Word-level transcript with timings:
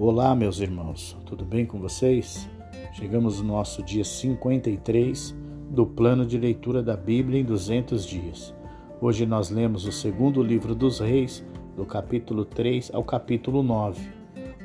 Olá, 0.00 0.32
meus 0.32 0.60
irmãos, 0.60 1.16
tudo 1.26 1.44
bem 1.44 1.66
com 1.66 1.80
vocês? 1.80 2.48
Chegamos 2.92 3.40
no 3.40 3.48
nosso 3.48 3.82
dia 3.82 4.04
53 4.04 5.34
do 5.70 5.84
plano 5.84 6.24
de 6.24 6.38
leitura 6.38 6.80
da 6.80 6.96
Bíblia 6.96 7.40
em 7.40 7.44
200 7.44 8.06
dias. 8.06 8.54
Hoje 9.00 9.26
nós 9.26 9.50
lemos 9.50 9.86
o 9.86 9.90
segundo 9.90 10.40
livro 10.40 10.72
dos 10.72 11.00
Reis, 11.00 11.44
do 11.74 11.84
capítulo 11.84 12.44
3 12.44 12.92
ao 12.94 13.02
capítulo 13.02 13.60
9. 13.60 14.08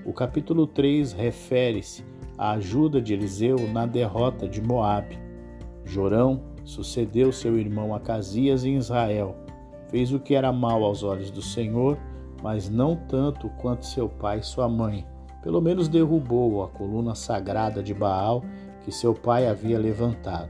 O 0.05 0.13
capítulo 0.13 0.67
3 0.67 1.13
refere-se 1.13 2.05
à 2.37 2.51
ajuda 2.51 3.01
de 3.01 3.13
Eliseu 3.13 3.57
na 3.73 3.87
derrota 3.87 4.47
de 4.47 4.61
Moabe. 4.61 5.17
Jorão 5.83 6.43
sucedeu 6.63 7.31
seu 7.31 7.57
irmão 7.57 7.95
Acasias 7.95 8.63
em 8.65 8.75
Israel. 8.75 9.35
Fez 9.89 10.13
o 10.13 10.19
que 10.19 10.35
era 10.35 10.53
mal 10.53 10.83
aos 10.83 11.01
olhos 11.01 11.31
do 11.31 11.41
Senhor, 11.41 11.97
mas 12.43 12.69
não 12.69 12.95
tanto 12.95 13.49
quanto 13.59 13.87
seu 13.87 14.07
pai 14.07 14.37
e 14.37 14.43
sua 14.43 14.69
mãe 14.69 15.11
pelo 15.43 15.61
menos 15.61 15.89
derrubou 15.89 16.63
a 16.63 16.69
coluna 16.69 17.13
sagrada 17.13 17.83
de 17.83 17.93
Baal 17.93 18.43
que 18.83 18.91
seu 18.91 19.13
pai 19.13 19.45
havia 19.45 19.77
levantado. 19.77 20.49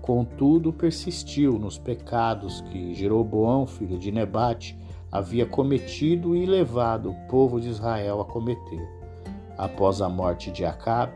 Contudo, 0.00 0.72
persistiu 0.72 1.58
nos 1.58 1.78
pecados 1.78 2.62
que 2.62 2.94
Jeroboão, 2.94 3.66
filho 3.66 3.98
de 3.98 4.10
Nebate, 4.10 4.78
havia 5.12 5.44
cometido 5.44 6.34
e 6.34 6.46
levado 6.46 7.10
o 7.10 7.28
povo 7.28 7.60
de 7.60 7.68
Israel 7.68 8.20
a 8.20 8.24
cometer. 8.24 8.88
Após 9.58 10.00
a 10.00 10.08
morte 10.08 10.50
de 10.50 10.64
Acabe, 10.64 11.12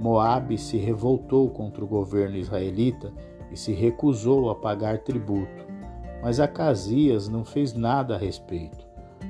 Moabe 0.00 0.58
se 0.58 0.76
revoltou 0.76 1.48
contra 1.50 1.84
o 1.84 1.88
governo 1.88 2.36
israelita 2.36 3.12
e 3.52 3.56
se 3.56 3.72
recusou 3.72 4.50
a 4.50 4.54
pagar 4.54 4.98
tributo. 4.98 5.64
Mas 6.20 6.40
Acasias 6.40 7.28
não 7.28 7.44
fez 7.44 7.72
nada 7.72 8.16
a 8.16 8.18
respeito. 8.18 8.83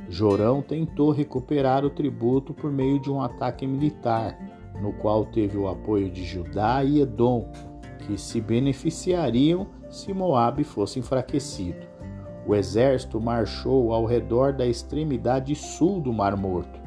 Jorão 0.08 0.60
tentou 0.60 1.10
recuperar 1.10 1.84
o 1.84 1.90
tributo 1.90 2.52
por 2.52 2.70
meio 2.70 3.00
de 3.00 3.10
um 3.10 3.20
ataque 3.20 3.66
militar, 3.66 4.38
no 4.80 4.92
qual 4.92 5.24
teve 5.24 5.56
o 5.56 5.68
apoio 5.68 6.10
de 6.10 6.24
Judá 6.24 6.84
e 6.84 7.00
Edom, 7.00 7.50
que 8.00 8.18
se 8.18 8.40
beneficiariam 8.40 9.66
se 9.88 10.12
Moabe 10.12 10.64
fosse 10.64 10.98
enfraquecido. 10.98 11.86
O 12.46 12.54
exército 12.54 13.20
marchou 13.20 13.92
ao 13.92 14.04
redor 14.04 14.52
da 14.52 14.66
extremidade 14.66 15.54
sul 15.54 16.00
do 16.00 16.12
Mar 16.12 16.36
Morto 16.36 16.78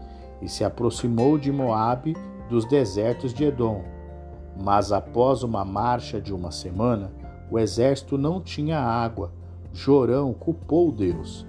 e 0.42 0.48
se 0.48 0.64
aproximou 0.64 1.38
de 1.38 1.52
Moabe 1.52 2.16
dos 2.50 2.66
desertos 2.66 3.34
de 3.34 3.46
Edom. 3.46 3.84
Mas 4.62 4.92
após 4.92 5.42
uma 5.42 5.66
marcha 5.66 6.22
de 6.22 6.34
uma 6.34 6.52
semana, 6.52 7.12
o 7.50 7.58
exército 7.58 8.18
não 8.18 8.42
tinha 8.42 8.80
água. 8.80 9.32
Jorão 9.74 10.34
culpou 10.34 10.92
Deus. 10.92 11.48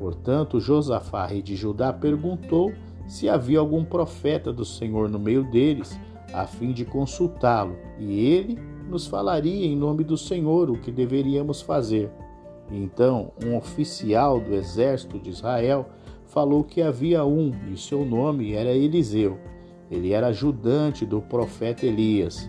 Portanto, 0.00 0.58
Josafá, 0.58 1.26
rei 1.26 1.42
de 1.42 1.54
Judá, 1.54 1.92
perguntou 1.92 2.72
se 3.06 3.28
havia 3.28 3.58
algum 3.58 3.84
profeta 3.84 4.50
do 4.50 4.64
Senhor 4.64 5.10
no 5.10 5.18
meio 5.18 5.44
deles, 5.50 6.00
a 6.32 6.46
fim 6.46 6.72
de 6.72 6.86
consultá-lo, 6.86 7.76
e 7.98 8.18
ele 8.18 8.58
nos 8.88 9.06
falaria 9.06 9.66
em 9.66 9.76
nome 9.76 10.02
do 10.02 10.16
Senhor 10.16 10.70
o 10.70 10.78
que 10.78 10.90
deveríamos 10.90 11.60
fazer. 11.60 12.10
Então, 12.72 13.32
um 13.44 13.54
oficial 13.58 14.40
do 14.40 14.54
exército 14.54 15.18
de 15.18 15.28
Israel 15.28 15.86
falou 16.28 16.64
que 16.64 16.80
havia 16.80 17.22
um, 17.26 17.52
e 17.70 17.76
seu 17.76 18.02
nome 18.02 18.54
era 18.54 18.70
Eliseu. 18.70 19.38
Ele 19.90 20.12
era 20.12 20.28
ajudante 20.28 21.04
do 21.04 21.20
profeta 21.20 21.84
Elias. 21.84 22.48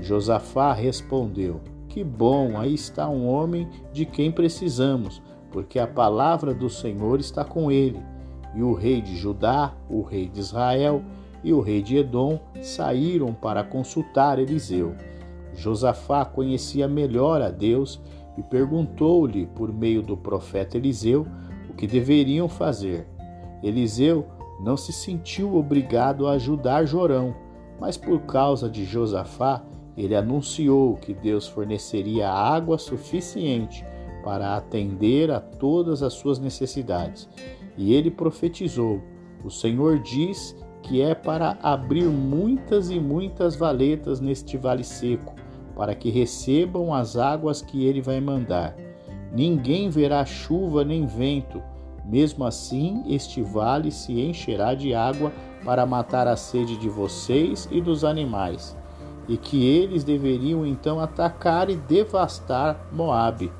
Josafá 0.00 0.72
respondeu: 0.72 1.60
Que 1.86 2.02
bom, 2.02 2.56
aí 2.56 2.72
está 2.72 3.08
um 3.10 3.26
homem 3.26 3.68
de 3.92 4.06
quem 4.06 4.32
precisamos 4.32 5.20
porque 5.50 5.78
a 5.78 5.86
palavra 5.86 6.54
do 6.54 6.68
Senhor 6.68 7.20
está 7.20 7.44
com 7.44 7.70
ele. 7.70 8.00
E 8.54 8.62
o 8.62 8.72
rei 8.72 9.00
de 9.00 9.16
Judá, 9.16 9.74
o 9.88 10.02
rei 10.02 10.28
de 10.28 10.40
Israel 10.40 11.02
e 11.42 11.52
o 11.52 11.60
rei 11.60 11.82
de 11.82 11.96
Edom 11.96 12.40
saíram 12.62 13.32
para 13.32 13.62
consultar 13.62 14.38
Eliseu. 14.38 14.94
Josafá 15.54 16.24
conhecia 16.24 16.86
melhor 16.88 17.40
a 17.42 17.50
Deus 17.50 18.00
e 18.36 18.42
perguntou-lhe 18.42 19.46
por 19.46 19.72
meio 19.72 20.02
do 20.02 20.16
profeta 20.16 20.76
Eliseu 20.76 21.26
o 21.68 21.74
que 21.74 21.86
deveriam 21.86 22.48
fazer. 22.48 23.06
Eliseu 23.62 24.26
não 24.60 24.76
se 24.76 24.92
sentiu 24.92 25.56
obrigado 25.56 26.26
a 26.26 26.32
ajudar 26.32 26.84
Jorão, 26.84 27.34
mas 27.80 27.96
por 27.96 28.20
causa 28.22 28.68
de 28.68 28.84
Josafá, 28.84 29.62
ele 29.96 30.14
anunciou 30.14 30.94
que 30.94 31.12
Deus 31.12 31.48
forneceria 31.48 32.30
água 32.30 32.78
suficiente 32.78 33.84
para 34.28 34.56
atender 34.56 35.30
a 35.30 35.40
todas 35.40 36.02
as 36.02 36.12
suas 36.12 36.38
necessidades. 36.38 37.26
E 37.78 37.94
ele 37.94 38.10
profetizou: 38.10 39.00
O 39.42 39.50
Senhor 39.50 40.00
diz 40.00 40.54
que 40.82 41.00
é 41.00 41.14
para 41.14 41.56
abrir 41.62 42.04
muitas 42.04 42.90
e 42.90 43.00
muitas 43.00 43.56
valetas 43.56 44.20
neste 44.20 44.58
vale 44.58 44.84
seco, 44.84 45.34
para 45.74 45.94
que 45.94 46.10
recebam 46.10 46.92
as 46.92 47.16
águas 47.16 47.62
que 47.62 47.86
ele 47.86 48.02
vai 48.02 48.20
mandar. 48.20 48.76
Ninguém 49.32 49.88
verá 49.88 50.26
chuva 50.26 50.84
nem 50.84 51.06
vento, 51.06 51.62
mesmo 52.04 52.44
assim 52.44 53.04
este 53.08 53.40
vale 53.40 53.90
se 53.90 54.20
encherá 54.20 54.74
de 54.74 54.92
água 54.92 55.32
para 55.64 55.86
matar 55.86 56.28
a 56.28 56.36
sede 56.36 56.76
de 56.76 56.90
vocês 56.90 57.66
e 57.72 57.80
dos 57.80 58.04
animais. 58.04 58.76
E 59.26 59.38
que 59.38 59.64
eles 59.64 60.04
deveriam 60.04 60.66
então 60.66 61.00
atacar 61.00 61.70
e 61.70 61.76
devastar 61.76 62.88
Moabe 62.92 63.50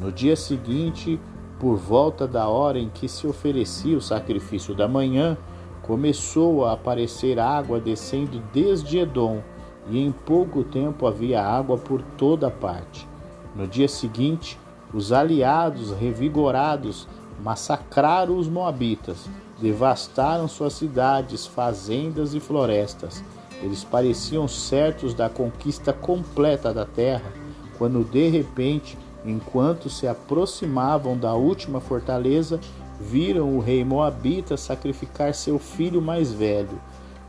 no 0.00 0.10
dia 0.10 0.34
seguinte, 0.34 1.20
por 1.58 1.76
volta 1.76 2.26
da 2.26 2.48
hora 2.48 2.78
em 2.78 2.88
que 2.88 3.06
se 3.06 3.26
oferecia 3.26 3.98
o 3.98 4.00
sacrifício 4.00 4.74
da 4.74 4.88
manhã, 4.88 5.36
começou 5.82 6.64
a 6.64 6.72
aparecer 6.72 7.38
água 7.38 7.78
descendo 7.78 8.42
desde 8.50 8.98
Edom, 8.98 9.42
e 9.90 9.98
em 9.98 10.10
pouco 10.10 10.64
tempo 10.64 11.06
havia 11.06 11.42
água 11.42 11.76
por 11.76 12.00
toda 12.16 12.50
parte. 12.50 13.06
No 13.54 13.66
dia 13.66 13.88
seguinte, 13.88 14.58
os 14.94 15.12
aliados 15.12 15.90
revigorados 15.92 17.06
massacraram 17.42 18.38
os 18.38 18.48
moabitas, 18.48 19.28
devastaram 19.60 20.48
suas 20.48 20.72
cidades, 20.72 21.46
fazendas 21.46 22.32
e 22.34 22.40
florestas. 22.40 23.22
Eles 23.62 23.84
pareciam 23.84 24.48
certos 24.48 25.12
da 25.12 25.28
conquista 25.28 25.92
completa 25.92 26.72
da 26.72 26.86
terra, 26.86 27.32
quando 27.76 28.02
de 28.02 28.28
repente 28.28 28.96
Enquanto 29.24 29.90
se 29.90 30.06
aproximavam 30.06 31.16
da 31.16 31.34
última 31.34 31.80
fortaleza, 31.80 32.58
viram 32.98 33.56
o 33.56 33.60
rei 33.60 33.84
Moabita 33.84 34.56
sacrificar 34.56 35.34
seu 35.34 35.58
filho 35.58 36.00
mais 36.00 36.32
velho. 36.32 36.80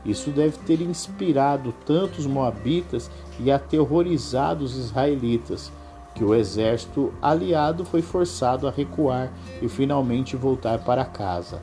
Isso 0.04 0.30
deve 0.30 0.58
ter 0.58 0.80
inspirado 0.80 1.72
tantos 1.86 2.26
moabitas 2.26 3.10
e 3.38 3.50
aterrorizado 3.50 4.64
os 4.64 4.76
israelitas, 4.76 5.70
que 6.14 6.24
o 6.24 6.34
exército 6.34 7.12
aliado 7.22 7.84
foi 7.84 8.02
forçado 8.02 8.66
a 8.66 8.70
recuar 8.70 9.32
e 9.60 9.68
finalmente 9.68 10.36
voltar 10.36 10.78
para 10.80 11.04
casa. 11.04 11.62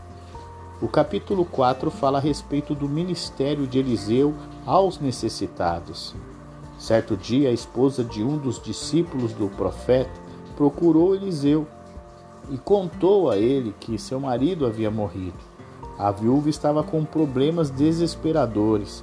O 0.81 0.88
capítulo 0.88 1.44
4 1.44 1.91
fala 1.91 2.19
a 2.19 2.22
respeito 2.22 2.73
do 2.73 2.88
ministério 2.88 3.68
de 3.68 3.78
Eliseu 3.79 4.34
aos 4.66 5.00
necessitados. 5.00 6.16
Certo 6.79 7.18
dia, 7.18 7.50
a 7.50 7.51
esposa 7.51 8.06
de 8.06 8.23
um 8.23 8.38
dos 8.38 8.62
discípulos 8.62 9.34
do 9.34 9.50
profeta 9.50 10.19
procurou 10.59 11.15
Eliseu 11.15 11.65
e 12.51 12.57
contou 12.57 13.29
a 13.31 13.37
ele 13.37 13.73
que 13.79 13.97
seu 13.97 14.19
marido 14.19 14.65
havia 14.65 14.91
morrido. 14.91 15.37
A 15.97 16.11
viúva 16.11 16.49
estava 16.49 16.83
com 16.83 17.05
problemas 17.05 17.69
desesperadores. 17.69 19.01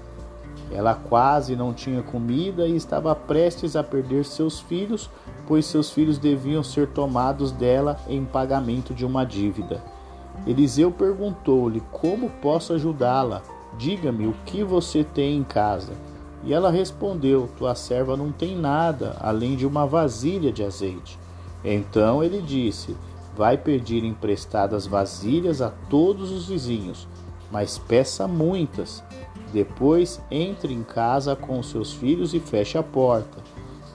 Ela 0.71 0.95
quase 0.95 1.57
não 1.57 1.73
tinha 1.73 2.03
comida 2.03 2.67
e 2.67 2.77
estava 2.77 3.15
prestes 3.15 3.75
a 3.75 3.83
perder 3.83 4.27
seus 4.27 4.61
filhos, 4.61 5.09
pois 5.47 5.65
seus 5.65 5.91
filhos 5.91 6.19
deviam 6.19 6.63
ser 6.63 6.89
tomados 6.89 7.53
dela 7.53 7.99
em 8.07 8.23
pagamento 8.23 8.93
de 8.93 9.07
uma 9.07 9.25
dívida. 9.25 9.83
Eliseu 10.47 10.93
perguntou-lhe: 10.93 11.83
Como 11.91 12.29
posso 12.43 12.75
ajudá-la? 12.75 13.41
Diga-me 13.79 14.27
o 14.27 14.35
que 14.45 14.63
você 14.63 15.03
tem 15.03 15.39
em 15.39 15.45
casa. 15.45 15.95
E 16.45 16.53
ela 16.53 16.71
respondeu: 16.71 17.49
Tua 17.57 17.75
serva 17.75 18.15
não 18.15 18.31
tem 18.31 18.55
nada 18.55 19.17
além 19.21 19.57
de 19.57 19.67
uma 19.67 19.87
vasilha 19.87 20.53
de 20.53 20.63
azeite. 20.63 21.19
Então 21.67 22.23
ele 22.23 22.41
disse: 22.41 22.97
Vai 23.37 23.59
pedir 23.59 24.05
emprestadas 24.05 24.87
vasilhas 24.87 25.61
a 25.61 25.69
todos 25.91 26.31
os 26.31 26.49
vizinhos, 26.49 27.09
mas 27.51 27.77
peça 27.77 28.29
muitas. 28.29 29.03
Depois 29.53 30.21
entre 30.31 30.73
em 30.73 30.83
casa 30.83 31.35
com 31.35 31.63
seus 31.63 31.93
filhos 31.93 32.35
e 32.35 32.41
feche 32.41 32.79
a 32.79 32.83
porta. 32.83 33.43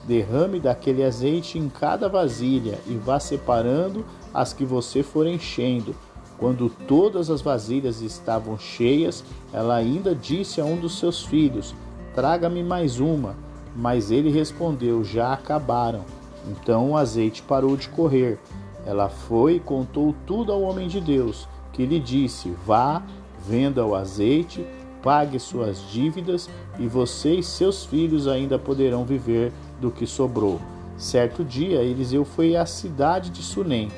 Derrame 0.06 0.60
daquele 0.60 1.02
azeite 1.02 1.58
em 1.58 1.68
cada 1.68 2.08
vasilha 2.08 2.78
e 2.86 2.94
vá 2.94 3.18
separando 3.18 4.04
as 4.34 4.52
que 4.52 4.64
você 4.64 5.02
for 5.02 5.26
enchendo. 5.26 5.94
Quando 6.38 6.68
todas 6.68 7.30
as 7.30 7.40
vasilhas 7.40 8.02
estavam 8.02 8.58
cheias, 8.58 9.24
ela 9.52 9.76
ainda 9.76 10.14
disse 10.14 10.60
a 10.60 10.64
um 10.64 10.76
dos 10.76 10.98
seus 10.98 11.22
filhos: 11.22 11.74
Traga-me 12.14 12.62
mais 12.62 13.00
uma. 13.00 13.34
Mas 13.74 14.10
ele 14.10 14.30
respondeu: 14.30 15.02
Já 15.04 15.32
acabaram. 15.32 16.04
Então 16.46 16.90
o 16.90 16.96
azeite 16.96 17.42
parou 17.42 17.76
de 17.76 17.88
correr. 17.88 18.38
Ela 18.84 19.08
foi 19.08 19.56
e 19.56 19.60
contou 19.60 20.14
tudo 20.26 20.52
ao 20.52 20.62
homem 20.62 20.88
de 20.88 21.00
Deus, 21.00 21.48
que 21.72 21.86
lhe 21.86 22.00
disse: 22.00 22.52
Vá, 22.66 23.02
venda 23.46 23.84
o 23.86 23.94
azeite, 23.94 24.66
pague 25.02 25.38
suas 25.38 25.80
dívidas 25.90 26.48
e 26.78 26.86
você 26.86 27.34
e 27.36 27.42
seus 27.42 27.84
filhos 27.84 28.26
ainda 28.26 28.58
poderão 28.58 29.04
viver 29.04 29.52
do 29.80 29.90
que 29.90 30.06
sobrou. 30.06 30.60
Certo 30.96 31.44
dia, 31.44 31.82
Eliseu 31.82 32.24
foi 32.24 32.56
à 32.56 32.66
cidade 32.66 33.30
de 33.30 33.42
Sunem. 33.42 33.90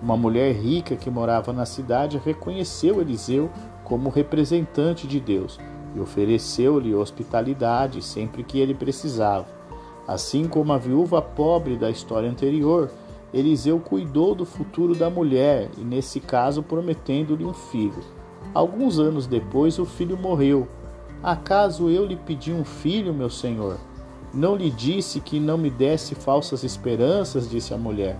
Uma 0.00 0.16
mulher 0.16 0.54
rica 0.54 0.96
que 0.96 1.10
morava 1.10 1.52
na 1.52 1.66
cidade 1.66 2.20
reconheceu 2.24 3.00
Eliseu 3.00 3.50
como 3.84 4.10
representante 4.10 5.06
de 5.06 5.18
Deus 5.18 5.58
e 5.94 6.00
ofereceu-lhe 6.00 6.94
hospitalidade 6.94 8.02
sempre 8.02 8.44
que 8.44 8.58
ele 8.60 8.74
precisava. 8.74 9.57
Assim 10.08 10.48
como 10.48 10.72
a 10.72 10.78
viúva 10.78 11.20
pobre 11.20 11.76
da 11.76 11.90
história 11.90 12.30
anterior, 12.30 12.90
Eliseu 13.32 13.78
cuidou 13.78 14.34
do 14.34 14.46
futuro 14.46 14.94
da 14.94 15.10
mulher 15.10 15.68
e, 15.76 15.82
nesse 15.82 16.18
caso, 16.18 16.62
prometendo-lhe 16.62 17.44
um 17.44 17.52
filho. 17.52 18.02
Alguns 18.54 18.98
anos 18.98 19.26
depois, 19.26 19.78
o 19.78 19.84
filho 19.84 20.16
morreu. 20.16 20.66
Acaso 21.22 21.90
eu 21.90 22.06
lhe 22.06 22.16
pedi 22.16 22.50
um 22.50 22.64
filho, 22.64 23.12
meu 23.12 23.28
senhor? 23.28 23.76
Não 24.32 24.56
lhe 24.56 24.70
disse 24.70 25.20
que 25.20 25.38
não 25.38 25.58
me 25.58 25.68
desse 25.68 26.14
falsas 26.14 26.64
esperanças, 26.64 27.50
disse 27.50 27.74
a 27.74 27.78
mulher. 27.78 28.18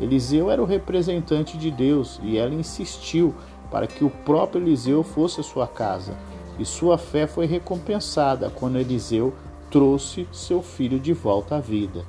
Eliseu 0.00 0.50
era 0.50 0.62
o 0.62 0.66
representante 0.66 1.58
de 1.58 1.70
Deus 1.70 2.18
e 2.22 2.38
ela 2.38 2.54
insistiu 2.54 3.34
para 3.70 3.86
que 3.86 4.02
o 4.02 4.08
próprio 4.08 4.62
Eliseu 4.62 5.02
fosse 5.02 5.40
à 5.40 5.42
sua 5.42 5.66
casa. 5.66 6.16
E 6.58 6.64
sua 6.64 6.96
fé 6.96 7.26
foi 7.26 7.44
recompensada 7.44 8.48
quando 8.48 8.78
Eliseu 8.78 9.34
trouxe 9.70 10.26
seu 10.32 10.62
filho 10.62 10.98
de 10.98 11.12
volta 11.12 11.56
à 11.56 11.60
vida. 11.60 12.04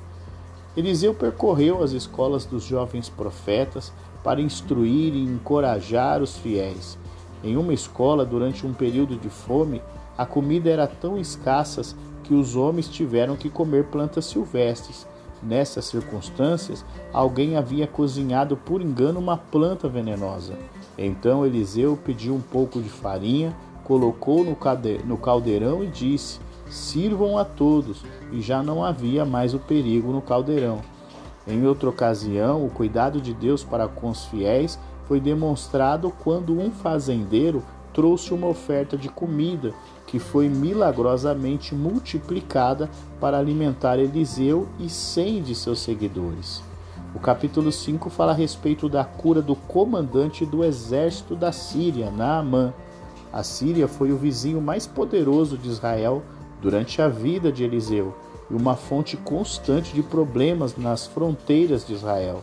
Eliseu 0.76 1.12
percorreu 1.12 1.82
as 1.82 1.92
escolas 1.92 2.44
dos 2.44 2.64
jovens 2.64 3.08
profetas 3.08 3.92
para 4.22 4.40
instruir 4.40 5.14
e 5.14 5.24
encorajar 5.24 6.22
os 6.22 6.36
fiéis. 6.36 6.98
Em 7.42 7.56
uma 7.56 7.72
escola, 7.72 8.24
durante 8.24 8.66
um 8.66 8.72
período 8.72 9.16
de 9.16 9.28
fome, 9.28 9.82
a 10.16 10.26
comida 10.26 10.70
era 10.70 10.86
tão 10.86 11.18
escassa 11.18 11.96
que 12.22 12.34
os 12.34 12.54
homens 12.54 12.88
tiveram 12.88 13.36
que 13.36 13.48
comer 13.50 13.86
plantas 13.86 14.26
silvestres. 14.26 15.06
Nessas 15.42 15.86
circunstâncias, 15.86 16.84
alguém 17.12 17.56
havia 17.56 17.86
cozinhado 17.86 18.56
por 18.56 18.82
engano 18.82 19.18
uma 19.18 19.38
planta 19.38 19.88
venenosa. 19.88 20.54
Então 20.98 21.46
Eliseu 21.46 21.98
pediu 22.04 22.34
um 22.34 22.40
pouco 22.40 22.80
de 22.80 22.90
farinha, 22.90 23.56
colocou 23.84 24.44
no 24.44 25.16
caldeirão 25.16 25.82
e 25.82 25.86
disse: 25.86 26.38
sirvam 26.70 27.36
a 27.36 27.44
todos, 27.44 28.04
e 28.32 28.40
já 28.40 28.62
não 28.62 28.84
havia 28.84 29.24
mais 29.24 29.52
o 29.52 29.58
perigo 29.58 30.12
no 30.12 30.22
caldeirão. 30.22 30.80
Em 31.46 31.66
outra 31.66 31.88
ocasião, 31.88 32.64
o 32.64 32.70
cuidado 32.70 33.20
de 33.20 33.34
Deus 33.34 33.64
para 33.64 33.88
com 33.88 34.10
os 34.10 34.24
fiéis 34.26 34.78
foi 35.06 35.20
demonstrado 35.20 36.12
quando 36.22 36.58
um 36.58 36.70
fazendeiro 36.70 37.62
trouxe 37.92 38.32
uma 38.32 38.46
oferta 38.46 38.96
de 38.96 39.08
comida 39.08 39.72
que 40.06 40.18
foi 40.18 40.48
milagrosamente 40.48 41.74
multiplicada 41.74 42.88
para 43.20 43.38
alimentar 43.38 43.98
Eliseu 43.98 44.68
e 44.78 44.88
cem 44.88 45.42
de 45.42 45.54
seus 45.54 45.80
seguidores. 45.80 46.62
O 47.14 47.18
capítulo 47.18 47.72
5 47.72 48.08
fala 48.08 48.30
a 48.30 48.34
respeito 48.34 48.88
da 48.88 49.04
cura 49.04 49.42
do 49.42 49.56
comandante 49.56 50.46
do 50.46 50.64
exército 50.64 51.34
da 51.34 51.50
Síria, 51.50 52.10
Naamã. 52.10 52.72
A 53.32 53.42
Síria 53.42 53.88
foi 53.88 54.12
o 54.12 54.16
vizinho 54.16 54.60
mais 54.60 54.86
poderoso 54.86 55.58
de 55.58 55.68
Israel 55.68 56.22
durante 56.60 57.00
a 57.00 57.08
vida 57.08 57.50
de 57.50 57.64
Eliseu 57.64 58.14
e 58.50 58.54
uma 58.54 58.76
fonte 58.76 59.16
constante 59.16 59.94
de 59.94 60.02
problemas 60.02 60.76
nas 60.76 61.06
fronteiras 61.06 61.86
de 61.86 61.94
Israel. 61.94 62.42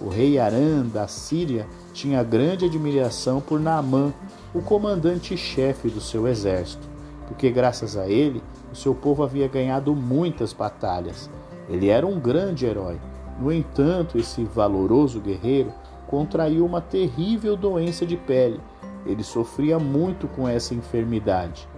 O 0.00 0.08
rei 0.08 0.38
Arã 0.38 0.82
da 0.82 1.06
Síria 1.06 1.66
tinha 1.92 2.22
grande 2.22 2.64
admiração 2.64 3.40
por 3.40 3.60
Naamã, 3.60 4.12
o 4.52 4.60
comandante-chefe 4.60 5.88
do 5.88 6.00
seu 6.00 6.26
exército, 6.26 6.88
porque 7.28 7.50
graças 7.50 7.96
a 7.96 8.08
ele 8.08 8.42
o 8.72 8.76
seu 8.76 8.94
povo 8.94 9.22
havia 9.22 9.46
ganhado 9.46 9.94
muitas 9.94 10.52
batalhas. 10.52 11.30
Ele 11.68 11.88
era 11.88 12.06
um 12.06 12.18
grande 12.18 12.66
herói. 12.66 12.98
No 13.38 13.52
entanto, 13.52 14.18
esse 14.18 14.44
valoroso 14.44 15.20
guerreiro 15.20 15.72
contraiu 16.06 16.64
uma 16.64 16.80
terrível 16.80 17.56
doença 17.56 18.04
de 18.04 18.16
pele. 18.16 18.60
Ele 19.06 19.22
sofria 19.22 19.78
muito 19.78 20.26
com 20.28 20.48
essa 20.48 20.74
enfermidade. 20.74 21.68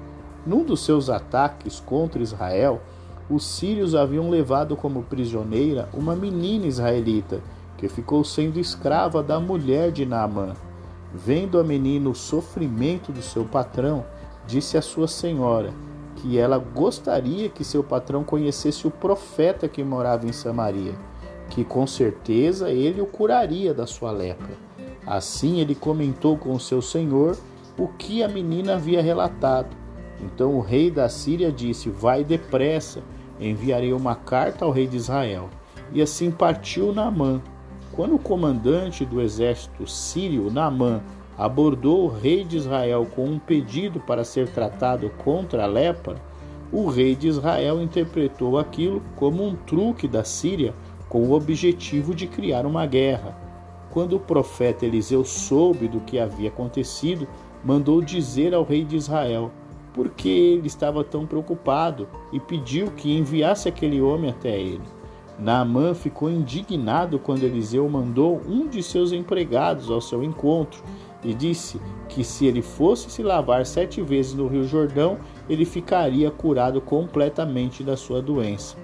Num 0.47 0.63
dos 0.63 0.85
seus 0.85 1.09
ataques 1.09 1.81
contra 1.81 2.23
Israel, 2.23 2.83
os 3.31 3.45
sírios 3.45 3.95
haviam 3.95 4.29
levado 4.29 4.77
como 4.77 5.03
prisioneira 5.03 5.89
uma 5.95 6.15
menina 6.15 6.67
israelita 6.67 7.41
que 7.79 7.89
ficou 7.89 8.23
sendo 8.23 8.61
escrava 8.61 9.23
da 9.23 9.41
mulher 9.41 9.91
de 9.91 10.05
Naamã. 10.05 10.53
Vendo 11.15 11.59
a 11.59 11.65
menina 11.65 12.11
o 12.11 12.15
sofrimento 12.15 13.11
do 13.11 13.23
seu 13.23 13.45
patrão, 13.45 14.05
disse 14.47 14.77
à 14.77 14.83
sua 14.83 15.09
senhora 15.09 15.73
que 16.17 16.39
ela 16.39 16.59
gostaria 16.59 17.49
que 17.49 17.65
seu 17.65 17.83
patrão 17.83 18.23
conhecesse 18.23 18.87
o 18.87 18.91
profeta 18.91 19.67
que 19.67 19.83
morava 19.83 20.27
em 20.27 20.33
Samaria, 20.33 20.95
que 21.49 21.65
com 21.65 21.87
certeza 21.87 22.71
ele 22.71 23.01
o 23.01 23.07
curaria 23.07 23.73
da 23.73 23.87
sua 23.87 24.11
lepra. 24.11 24.55
Assim 25.07 25.61
ele 25.61 25.75
comentou 25.75 26.37
com 26.37 26.59
seu 26.59 26.83
senhor 26.83 27.37
o 27.79 27.89
que 27.89 28.23
a 28.23 28.29
menina 28.29 28.75
havia 28.75 29.03
relatado 29.03 29.84
então 30.21 30.55
o 30.55 30.61
rei 30.61 30.91
da 30.91 31.09
Síria 31.09 31.51
disse: 31.51 31.89
Vai 31.89 32.25
depressa, 32.25 33.03
enviarei 33.41 33.93
uma 33.93 34.15
carta 34.15 34.65
ao 34.65 34.71
rei 34.71 34.87
de 34.87 34.97
Israel. 34.97 35.49
E 35.93 36.01
assim 36.01 36.31
partiu 36.31 36.93
Naamã. 36.93 37.41
Quando 37.93 38.17
o 38.17 38.19
comandante 38.19 39.05
do 39.05 39.21
exército 39.21 39.87
sírio, 39.87 40.51
Naamã, 40.51 41.01
abordou 41.39 42.05
o 42.05 42.09
rei 42.09 42.45
de 42.45 42.57
Israel 42.57 43.07
com 43.15 43.25
um 43.25 43.39
pedido 43.39 44.01
para 44.01 44.25
ser 44.25 44.49
tratado 44.49 45.11
contra 45.23 45.65
a 45.65 45.67
lepra, 45.67 46.17
o 46.73 46.89
rei 46.89 47.15
de 47.15 47.29
Israel 47.29 47.81
interpretou 47.81 48.59
aquilo 48.59 49.01
como 49.15 49.47
um 49.47 49.55
truque 49.55 50.09
da 50.09 50.25
Síria 50.25 50.75
com 51.09 51.23
o 51.23 51.33
objetivo 51.33 52.15
de 52.15 52.27
criar 52.27 52.67
uma 52.67 52.87
guerra. 52.87 53.37
Quando 53.91 54.17
o 54.17 54.21
profeta 54.21 54.85
Eliseu 54.85 55.25
soube 55.25 55.87
do 55.87 56.01
que 56.01 56.19
havia 56.19 56.49
acontecido, 56.49 57.29
mandou 57.65 58.03
dizer 58.03 58.53
ao 58.53 58.65
rei 58.65 58.85
de 58.85 58.97
Israel: 58.97 59.53
por 59.95 60.11
que 60.11 60.29
ele 60.29 60.67
estava 60.67 61.03
tão 61.03 61.25
preocupado 61.25 62.09
e 62.33 62.41
pediu 62.41 62.91
que 62.91 63.17
enviasse 63.17 63.69
aquele 63.69 64.03
homem 64.03 64.31
até 64.31 64.61
ele. 64.61 64.83
Naamã 65.39 65.95
ficou 65.95 66.31
indignado 66.31 67.19
quando 67.19 67.45
Eliseu 67.45 67.89
mandou 67.89 68.41
um 68.47 68.69
de 68.69 68.83
seus 68.83 69.13
empregados 69.13 69.91
ao 69.91 70.01
seu 70.01 70.23
encontro 70.23 70.83
e 71.25 71.33
disse 71.33 71.81
que 72.09 72.23
se 72.23 72.47
ele 72.47 72.61
fosse 72.61 73.11
se 73.11 73.23
lavar 73.23 73.65
sete 73.65 74.03
vezes 74.03 74.35
no 74.35 74.47
Rio 74.47 74.65
Jordão, 74.65 75.19
ele 75.49 75.65
ficaria 75.65 76.31
curado 76.31 76.81
completamente 76.81 77.83
da 77.83 77.97
sua 77.97 78.21
doença. 78.21 78.77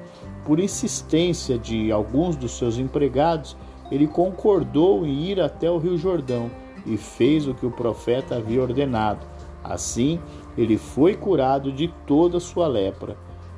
Por 0.45 0.59
insistência 0.59 1.59
de 1.59 1.93
alguns 1.93 2.35
dos 2.35 2.53
seus 2.53 2.79
empregados, 2.79 3.57
ele 3.91 4.07
concordou 4.07 5.07
em 5.07 5.25
ir 5.27 5.41
até 5.41 5.71
o 5.71 5.79
Rio 5.79 5.99
Jordão 5.99 6.51
e 6.87 6.97
fez 6.97 7.47
o 7.47 7.55
que 7.55 7.67
o 7.67 7.71
profeta 7.71 8.37
havia 8.37 8.63
ordenado. 8.63 9.27
Assim, 9.63 10.19
ele 10.57 10.77
foi 10.77 11.15
curado 11.15 11.73
de 11.73 11.89
toda 12.07 12.39
a 12.39 12.41
sua 12.41 12.67
lepra. 12.67 13.17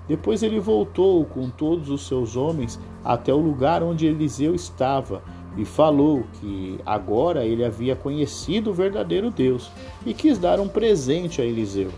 Depois 0.09 0.43
ele 0.43 0.59
voltou 0.59 1.25
com 1.25 1.49
todos 1.49 1.89
os 1.89 2.07
seus 2.07 2.37
homens 2.37 2.79
até 3.05 3.33
o 3.33 3.39
lugar 3.39 3.83
onde 3.83 4.07
Eliseu 4.07 4.55
estava 4.55 5.23
e 5.57 5.65
falou 5.65 6.25
que 6.41 6.79
agora 6.85 7.45
ele 7.45 7.65
havia 7.65 7.95
conhecido 7.95 8.71
o 8.71 8.75
verdadeiro 8.75 9.31
Deus 9.31 9.71
e 10.05 10.15
quis 10.15 10.39
dar 10.39 10.59
um 10.59 10.69
presente 10.69 11.41
a 11.41 11.45
Eliseu. 11.45 11.91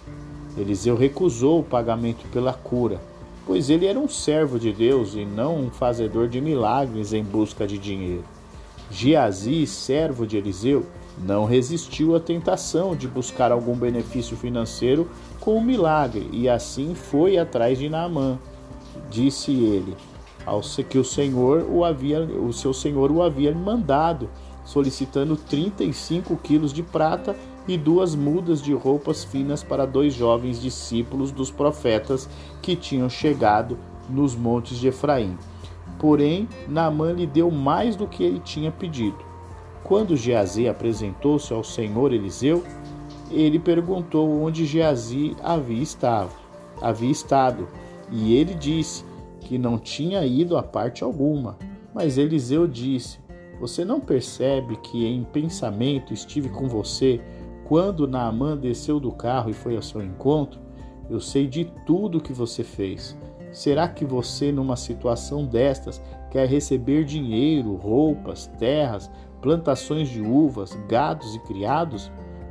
Eliseu 0.56 0.96
recusou 0.96 1.60
o 1.60 1.64
pagamento 1.64 2.26
pela 2.28 2.52
cura, 2.52 3.00
pois 3.46 3.70
ele 3.70 3.86
era 3.86 3.98
um 3.98 4.08
servo 4.08 4.58
de 4.58 4.72
Deus 4.72 5.14
e 5.14 5.24
não 5.24 5.56
um 5.56 5.70
fazedor 5.70 6.28
de 6.28 6.40
milagres 6.40 7.12
em 7.12 7.24
busca 7.24 7.66
de 7.66 7.78
dinheiro. 7.78 8.33
Geazi, 8.94 9.66
servo 9.66 10.24
de 10.24 10.36
Eliseu, 10.36 10.86
não 11.18 11.44
resistiu 11.44 12.14
à 12.14 12.20
tentação 12.20 12.94
de 12.94 13.08
buscar 13.08 13.50
algum 13.50 13.74
benefício 13.74 14.36
financeiro 14.36 15.10
com 15.40 15.56
o 15.56 15.64
milagre 15.64 16.28
e 16.32 16.48
assim 16.48 16.94
foi 16.94 17.36
atrás 17.36 17.76
de 17.76 17.88
Naamã. 17.88 18.38
Disse 19.10 19.50
ele 19.50 19.96
ao 20.46 20.60
que 20.88 20.96
o 20.96 21.04
Senhor 21.04 21.66
o 21.68 21.84
havia, 21.84 22.20
o 22.20 22.52
seu 22.52 22.72
senhor 22.72 23.10
o 23.10 23.20
havia 23.20 23.52
mandado, 23.52 24.30
solicitando 24.64 25.36
35 25.36 26.36
quilos 26.36 26.72
de 26.72 26.84
prata 26.84 27.34
e 27.66 27.76
duas 27.76 28.14
mudas 28.14 28.62
de 28.62 28.72
roupas 28.72 29.24
finas 29.24 29.64
para 29.64 29.86
dois 29.86 30.14
jovens 30.14 30.62
discípulos 30.62 31.32
dos 31.32 31.50
profetas 31.50 32.28
que 32.62 32.76
tinham 32.76 33.10
chegado 33.10 33.76
nos 34.08 34.36
montes 34.36 34.78
de 34.78 34.86
Efraim. 34.86 35.36
Porém, 36.04 36.46
Naamã 36.68 37.12
lhe 37.12 37.26
deu 37.26 37.50
mais 37.50 37.96
do 37.96 38.06
que 38.06 38.23
ele 38.23 38.38
tinha 38.38 38.70
pedido. 38.70 39.16
Quando 39.82 40.14
Geazi 40.14 40.68
apresentou-se 40.68 41.50
ao 41.50 41.64
senhor 41.64 42.12
Eliseu, 42.12 42.62
ele 43.30 43.58
perguntou 43.58 44.30
onde 44.42 44.66
Geazi 44.66 45.34
havia 45.42 45.82
estado, 45.82 46.28
havia 46.82 47.11
estado, 47.11 47.66
e 48.12 48.37
ele 48.37 48.52
disse 48.52 49.02
que 49.40 49.56
não 49.56 49.78
tinha 49.78 50.23
ido 50.26 50.58
a 50.58 50.62
parte 50.62 51.02
alguma. 51.02 51.56
Mas 51.94 52.18
Eliseu 52.18 52.68
disse: 52.68 53.18
Você 53.58 53.82
não 53.82 53.99
percebe 53.99 54.76
que 54.76 55.06
em 55.06 55.25
pensamento 55.25 56.12
estive 56.12 56.50
com 56.50 56.68
você 56.68 57.18
quando 57.64 58.06
Naamã 58.06 58.58
desceu 58.58 59.00
do 59.00 59.11
carro 59.11 59.49
e 59.49 59.54
foi 59.54 59.75
ao 59.75 59.82
seu 59.82 60.02
encontro, 60.02 60.61
eu 61.08 61.18
sei 61.18 61.46
de 61.46 61.64
tudo 61.87 62.20
que 62.20 62.34
você 62.34 62.62
fez. 62.62 63.16
Será 63.54 63.87
que 63.87 64.04
você, 64.04 64.50
numa 64.50 64.75
situação 64.75 65.46
destas, 65.46 66.02
quer 66.28 66.49
receber 66.49 67.04
dinheiro, 67.04 67.76
roupas, 67.76 68.49
terras, 68.58 69.08
plantações 69.40 70.08
de 70.08 70.20
uvas, 70.20 70.76
gados 70.88 71.37
e 71.37 71.38
criados? 71.38 72.11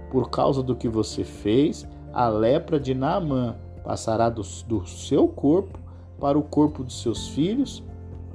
Por 0.10 0.30
causa 0.30 0.64
do 0.64 0.78
que 0.78 0.88
você 0.88 1.26
fez, 1.26 1.86
a 2.14 2.30
lepra 2.30 2.80
de 2.80 2.94
Naamã 2.94 3.58
passará 3.84 4.30
do, 4.30 4.44
do 4.66 4.88
seu 4.88 5.28
corpo 5.28 5.78
para 6.18 6.40
o 6.40 6.42
corpo 6.42 6.86
dos 6.86 7.02
seus 7.02 7.28
filhos, 7.28 7.84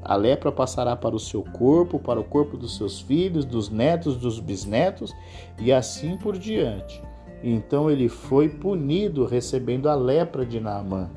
a 0.03 0.15
lepra 0.15 0.53
passará 0.53 0.95
para 0.95 1.17
o 1.17 1.19
seu 1.19 1.43
corpo, 1.43 1.99
para 1.99 2.21
o 2.21 2.25
corpo 2.25 2.59
dos 2.59 2.77
seus 2.77 3.01
filhos, 3.01 3.47
dos 3.47 3.71
netos, 3.71 4.19
dos 4.19 4.41
bisnetos 4.41 5.15
e 5.59 5.73
assim 5.73 6.19
por 6.19 6.37
diante. 6.37 7.03
Então 7.43 7.91
ele 7.91 8.11
foi 8.11 8.51
punido 8.51 9.25
recebendo 9.25 9.89
a 9.89 9.95
lepra 9.95 10.45
de 10.45 10.61
Naamã. 10.61 11.09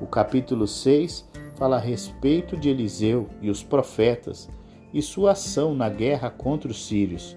O 0.00 0.06
capítulo 0.06 0.66
6 0.66 1.24
fala 1.54 1.76
a 1.76 1.80
respeito 1.80 2.56
de 2.56 2.68
Eliseu 2.68 3.28
e 3.40 3.48
os 3.48 3.62
profetas 3.62 4.48
e 4.92 5.00
sua 5.00 5.32
ação 5.32 5.74
na 5.74 5.88
guerra 5.88 6.30
contra 6.30 6.70
os 6.70 6.86
sírios. 6.86 7.36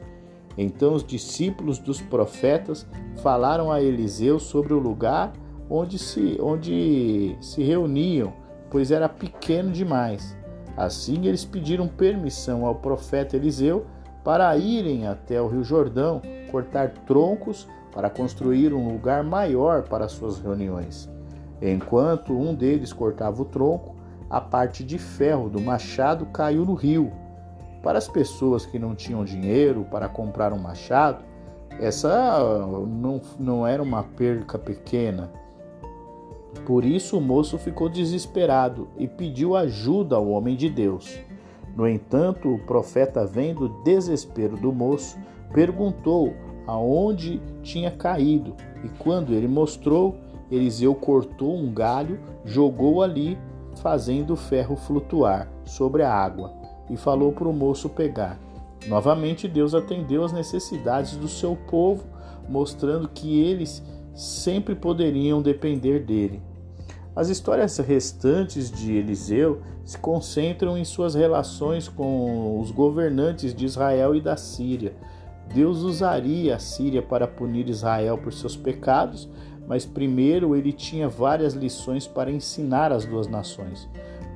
Então 0.58 0.94
os 0.94 1.04
discípulos 1.04 1.78
dos 1.78 2.02
profetas 2.02 2.86
falaram 3.22 3.72
a 3.72 3.82
Eliseu 3.82 4.40
sobre 4.40 4.74
o 4.74 4.80
lugar 4.80 5.32
onde 5.70 6.00
se, 6.00 6.38
onde 6.42 7.38
se 7.40 7.62
reuniam, 7.62 8.34
pois 8.72 8.90
era 8.92 9.08
pequeno 9.08 9.72
demais. 9.72 10.36
Assim 10.76 11.28
eles 11.28 11.46
pediram 11.46 11.88
permissão 11.88 12.66
ao 12.66 12.76
profeta 12.76 13.36
Eliseu 13.36 13.86
para 14.24 14.56
irem 14.58 15.08
até 15.08 15.42
o 15.42 15.48
Rio 15.48 15.64
Jordão, 15.64 16.22
cortar 16.52 16.90
troncos 17.06 17.68
para 17.92 18.10
construir 18.10 18.74
um 18.74 18.92
lugar 18.92 19.24
maior 19.24 19.84
para 19.84 20.08
suas 20.08 20.40
reuniões. 20.40 21.10
Enquanto 21.62 22.34
um 22.34 22.54
deles 22.54 22.94
cortava 22.94 23.42
o 23.42 23.46
tronco, 23.46 23.96
a 24.30 24.42
parte 24.42 24.84
de 24.84 24.98
ferro 24.98 25.50
do 25.50 25.62
machado 25.62 26.26
caiu 26.28 26.66
no 26.66 26.74
rio. 26.74 27.12
Para 27.82 27.98
as 27.98 28.08
pessoas 28.08 28.66
que 28.66 28.78
não 28.78 28.94
tinham 28.94 29.24
dinheiro 29.24 29.86
para 29.90 30.10
comprar 30.10 30.52
um 30.52 30.60
machado, 30.60 31.24
essa 31.80 32.66
não, 32.88 33.22
não 33.40 33.68
era 33.68 33.82
uma 33.82 34.04
perca 34.04 34.58
pequena. 34.58 35.32
Por 36.66 36.84
isso 36.84 37.18
o 37.18 37.22
moço 37.22 37.58
ficou 37.58 37.88
desesperado 37.88 38.88
e 38.98 39.08
pediu 39.08 39.56
ajuda 39.56 40.16
ao 40.16 40.28
homem 40.28 40.56
de 40.56 40.70
Deus. 40.70 41.20
No 41.76 41.88
entanto, 41.88 42.54
o 42.54 42.60
profeta, 42.60 43.26
vendo 43.26 43.66
o 43.66 43.84
desespero 43.84 44.58
do 44.58 44.74
moço, 44.74 45.18
perguntou 45.54 46.34
aonde 46.66 47.40
tinha 47.62 47.92
caído, 47.92 48.56
e 48.84 48.90
quando 48.90 49.34
ele 49.34 49.48
mostrou, 49.48 50.18
Eliseu 50.52 50.96
cortou 50.96 51.58
um 51.58 51.72
galho, 51.74 52.20
jogou 52.46 53.02
ali, 53.02 53.38
fazendo 53.82 54.34
o 54.34 54.38
ferro 54.38 54.76
flutuar 54.76 55.50
sobre 55.66 56.04
a 56.04 56.14
água, 56.14 56.54
e 56.90 56.98
falou 56.98 57.32
para 57.32 57.48
o 57.48 57.54
moço 57.54 57.90
pegar. 57.90 58.40
Novamente, 58.88 59.48
Deus 59.48 59.74
atendeu 59.74 60.24
às 60.24 60.32
necessidades 60.32 61.18
do 61.18 61.28
seu 61.28 61.56
povo, 61.56 62.06
mostrando 62.48 63.10
que 63.10 63.40
eles 63.42 63.84
sempre 64.16 64.74
poderiam 64.74 65.42
depender 65.42 66.00
dele. 66.00 66.42
As 67.16 67.30
histórias 67.30 67.78
restantes 67.80 68.72
de 68.72 68.94
Eliseu 68.94 69.62
se 69.84 69.98
concentram 69.98 70.78
em 70.78 70.86
suas 70.86 71.16
relações 71.16 71.88
com 71.88 72.60
os 72.60 72.72
governantes 72.72 73.56
de 73.56 73.66
Israel 73.66 74.14
e 74.16 74.22
da 74.22 74.38
Síria. 74.38 74.94
Deus 75.54 75.80
usaria 75.80 76.56
a 76.56 76.60
Síria 76.60 77.02
para 77.02 77.28
punir 77.28 77.70
Israel 77.70 78.18
por 78.18 78.34
seus 78.34 78.56
pecados, 78.56 79.28
mas 79.68 79.86
primeiro 79.86 80.56
ele 80.56 80.72
tinha 80.72 81.10
várias 81.10 81.54
lições 81.54 82.08
para 82.08 82.32
ensinar 82.32 82.92
às 82.92 83.06
duas 83.06 83.28
nações. 83.28 83.88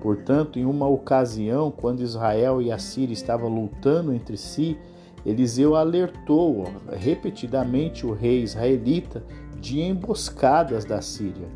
Portanto, 0.01 0.59
em 0.59 0.65
uma 0.65 0.87
ocasião, 0.87 1.71
quando 1.71 2.01
Israel 2.01 2.61
e 2.61 2.71
a 2.71 2.77
Síria 2.77 3.13
estavam 3.13 3.47
lutando 3.47 4.13
entre 4.13 4.35
si, 4.35 4.77
Eliseu 5.25 5.75
alertou 5.75 6.65
repetidamente 6.91 8.05
o 8.05 8.11
rei 8.11 8.41
israelita 8.41 9.23
de 9.59 9.79
emboscadas 9.79 10.83
da 10.83 11.01
Síria. 11.01 11.47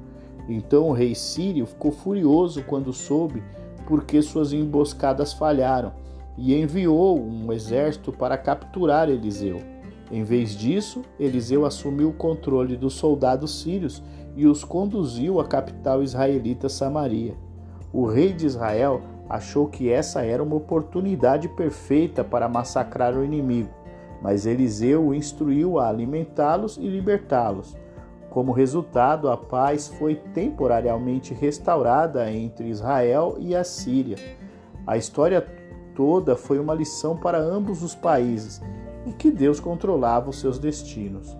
Então 0.47 0.89
o 0.89 0.93
rei 0.93 1.15
sírio 1.15 1.65
ficou 1.65 1.91
furioso 1.91 2.63
quando 2.63 2.93
soube 2.93 3.43
porque 3.87 4.21
suas 4.21 4.53
emboscadas 4.53 5.33
falharam 5.33 5.91
e 6.37 6.55
enviou 6.55 7.19
um 7.19 7.51
exército 7.51 8.11
para 8.11 8.37
capturar 8.37 9.09
Eliseu. 9.09 9.74
Em 10.11 10.23
vez 10.23 10.51
disso, 10.55 11.01
Eliseu 11.19 11.65
assumiu 11.65 12.09
o 12.09 12.13
controle 12.13 12.77
dos 12.77 12.93
soldados 12.93 13.61
sírios 13.61 14.03
e 14.35 14.45
os 14.45 14.63
conduziu 14.63 15.39
à 15.39 15.45
capital 15.45 16.03
israelita 16.03 16.69
Samaria. 16.69 17.35
O 17.91 18.05
rei 18.05 18.31
de 18.31 18.45
Israel 18.45 19.01
achou 19.27 19.67
que 19.67 19.89
essa 19.89 20.23
era 20.23 20.43
uma 20.43 20.55
oportunidade 20.55 21.49
perfeita 21.49 22.23
para 22.23 22.47
massacrar 22.47 23.15
o 23.15 23.23
inimigo, 23.23 23.69
mas 24.21 24.45
Eliseu 24.45 25.07
o 25.07 25.13
instruiu 25.13 25.79
a 25.79 25.89
alimentá-los 25.89 26.77
e 26.77 26.87
libertá-los. 26.87 27.75
Como 28.29 28.51
resultado, 28.51 29.29
a 29.29 29.37
paz 29.37 29.87
foi 29.87 30.15
temporariamente 30.15 31.33
restaurada 31.33 32.29
entre 32.31 32.67
Israel 32.67 33.37
e 33.39 33.55
a 33.55 33.63
Síria. 33.63 34.17
A 34.85 34.97
história 34.97 35.43
toda 35.95 36.35
foi 36.35 36.59
uma 36.59 36.75
lição 36.75 37.15
para 37.15 37.39
ambos 37.39 37.81
os 37.81 37.95
países 37.95 38.61
e 39.05 39.11
que 39.11 39.29
Deus 39.31 39.59
controlava 39.59 40.29
os 40.29 40.39
seus 40.39 40.57
destinos. 40.57 41.37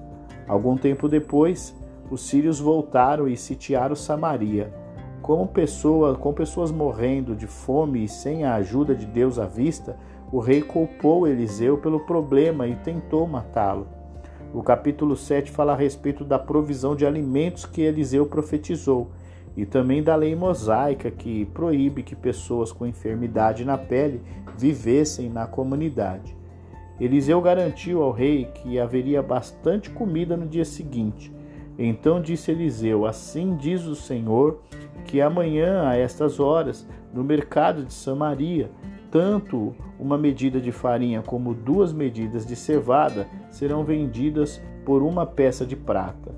Algum 0.47 0.77
tempo 0.77 1.07
depois, 1.07 1.75
os 2.09 2.21
sírios 2.21 2.59
voltaram 2.59 3.27
e 3.27 3.35
sitiaram 3.35 3.95
Samaria. 3.95 4.73
Como 5.21 5.47
pessoa, 5.47 6.15
com 6.15 6.33
pessoas 6.33 6.71
morrendo 6.71 7.35
de 7.35 7.47
fome 7.47 8.03
e 8.03 8.07
sem 8.07 8.43
a 8.43 8.55
ajuda 8.55 8.93
de 8.93 9.07
Deus 9.07 9.39
à 9.39 9.45
vista, 9.45 9.97
o 10.31 10.39
rei 10.39 10.61
culpou 10.61 11.27
Eliseu 11.27 11.77
pelo 11.77 12.01
problema 12.01 12.67
e 12.67 12.75
tentou 12.75 13.25
matá-lo. 13.25 13.87
O 14.53 14.61
capítulo 14.61 15.15
7 15.17 15.51
fala 15.51 15.73
a 15.73 15.75
respeito 15.75 16.23
da 16.23 16.37
provisão 16.37 16.95
de 16.95 17.05
alimentos 17.05 17.65
que 17.65 17.81
Eliseu 17.81 18.25
profetizou 18.25 19.09
e 19.57 19.65
também 19.65 20.03
da 20.03 20.15
lei 20.15 20.35
mosaica 20.35 21.09
que 21.09 21.45
proíbe 21.45 22.03
que 22.03 22.15
pessoas 22.15 22.71
com 22.71 22.85
enfermidade 22.85 23.65
na 23.65 23.77
pele 23.77 24.21
vivessem 24.57 25.29
na 25.29 25.47
comunidade. 25.47 26.35
Eliseu 26.99 27.41
garantiu 27.41 28.01
ao 28.01 28.11
rei 28.11 28.45
que 28.45 28.79
haveria 28.79 29.21
bastante 29.21 29.89
comida 29.89 30.37
no 30.37 30.47
dia 30.47 30.65
seguinte. 30.65 31.33
Então 31.77 32.21
disse 32.21 32.51
Eliseu: 32.51 33.05
Assim 33.05 33.55
diz 33.57 33.85
o 33.85 33.95
Senhor, 33.95 34.61
que 35.05 35.21
amanhã, 35.21 35.87
a 35.87 35.97
estas 35.97 36.39
horas, 36.39 36.87
no 37.13 37.23
mercado 37.23 37.83
de 37.83 37.93
Samaria, 37.93 38.71
tanto 39.11 39.75
uma 39.99 40.17
medida 40.17 40.59
de 40.59 40.71
farinha 40.71 41.21
como 41.21 41.53
duas 41.53 41.93
medidas 41.93 42.45
de 42.45 42.55
cevada 42.55 43.27
serão 43.49 43.83
vendidas 43.83 44.61
por 44.85 45.01
uma 45.01 45.25
peça 45.25 45.65
de 45.65 45.75
prata. 45.75 46.33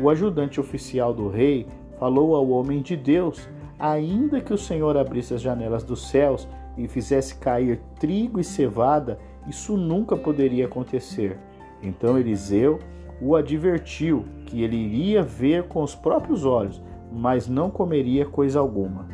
O 0.00 0.08
ajudante 0.08 0.60
oficial 0.60 1.12
do 1.12 1.28
rei 1.28 1.66
falou 1.98 2.34
ao 2.34 2.48
homem 2.50 2.80
de 2.80 2.96
Deus: 2.96 3.48
ainda 3.78 4.40
que 4.40 4.52
o 4.52 4.58
Senhor 4.58 4.96
abrisse 4.96 5.34
as 5.34 5.40
janelas 5.40 5.84
dos 5.84 6.08
céus 6.08 6.48
e 6.76 6.88
fizesse 6.88 7.36
cair 7.36 7.80
trigo 7.98 8.40
e 8.40 8.44
cevada, 8.44 9.18
isso 9.46 9.76
nunca 9.76 10.16
poderia 10.16 10.66
acontecer. 10.66 11.38
Então 11.82 12.18
Eliseu 12.18 12.78
o 13.20 13.36
advertiu 13.36 14.24
que 14.46 14.62
ele 14.62 14.76
iria 14.76 15.22
ver 15.22 15.68
com 15.68 15.82
os 15.82 15.94
próprios 15.94 16.44
olhos, 16.44 16.82
mas 17.12 17.48
não 17.48 17.70
comeria 17.70 18.26
coisa 18.26 18.58
alguma. 18.58 19.06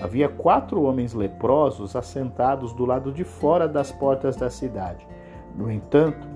Havia 0.00 0.28
quatro 0.28 0.82
homens 0.82 1.14
leprosos 1.14 1.96
assentados 1.96 2.72
do 2.72 2.84
lado 2.84 3.10
de 3.10 3.24
fora 3.24 3.66
das 3.66 3.90
portas 3.90 4.36
da 4.36 4.50
cidade. 4.50 5.06
No 5.56 5.70
entanto, 5.70 6.28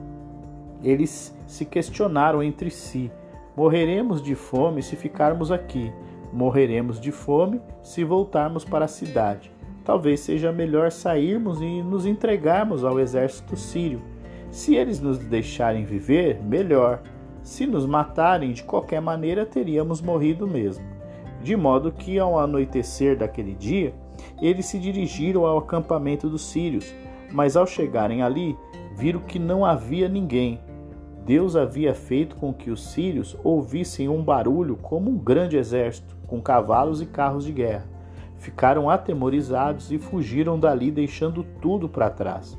eles 0.82 1.36
se 1.46 1.64
questionaram 1.64 2.42
entre 2.42 2.70
si: 2.70 3.12
Morreremos 3.56 4.22
de 4.22 4.34
fome 4.34 4.82
se 4.82 4.96
ficarmos 4.96 5.52
aqui, 5.52 5.92
morreremos 6.32 6.98
de 6.98 7.12
fome 7.12 7.60
se 7.82 8.02
voltarmos 8.02 8.64
para 8.64 8.86
a 8.86 8.88
cidade. 8.88 9.52
Talvez 9.90 10.20
seja 10.20 10.52
melhor 10.52 10.92
sairmos 10.92 11.60
e 11.60 11.82
nos 11.82 12.06
entregarmos 12.06 12.84
ao 12.84 13.00
exército 13.00 13.56
sírio. 13.56 14.00
Se 14.48 14.76
eles 14.76 15.00
nos 15.00 15.18
deixarem 15.18 15.84
viver, 15.84 16.40
melhor. 16.42 17.02
Se 17.42 17.66
nos 17.66 17.84
matarem, 17.84 18.52
de 18.52 18.62
qualquer 18.62 19.00
maneira 19.00 19.44
teríamos 19.44 20.00
morrido 20.00 20.46
mesmo 20.46 21.00
de 21.42 21.56
modo 21.56 21.90
que 21.90 22.18
ao 22.18 22.38
anoitecer 22.38 23.16
daquele 23.16 23.54
dia, 23.54 23.94
eles 24.40 24.66
se 24.66 24.78
dirigiram 24.78 25.46
ao 25.46 25.58
acampamento 25.58 26.28
dos 26.28 26.42
sírios, 26.42 26.94
mas 27.32 27.56
ao 27.56 27.66
chegarem 27.66 28.22
ali, 28.22 28.56
viram 28.96 29.20
que 29.20 29.38
não 29.38 29.64
havia 29.64 30.08
ninguém. 30.08 30.60
Deus 31.24 31.56
havia 31.56 31.94
feito 31.94 32.36
com 32.36 32.52
que 32.52 32.70
os 32.70 32.88
sírios 32.92 33.36
ouvissem 33.42 34.08
um 34.08 34.22
barulho 34.22 34.76
como 34.76 35.10
um 35.10 35.16
grande 35.16 35.56
exército, 35.56 36.16
com 36.26 36.40
cavalos 36.40 37.00
e 37.00 37.06
carros 37.06 37.44
de 37.44 37.52
guerra. 37.52 37.89
Ficaram 38.40 38.88
atemorizados 38.88 39.92
e 39.92 39.98
fugiram 39.98 40.58
dali, 40.58 40.90
deixando 40.90 41.44
tudo 41.60 41.90
para 41.90 42.08
trás. 42.08 42.58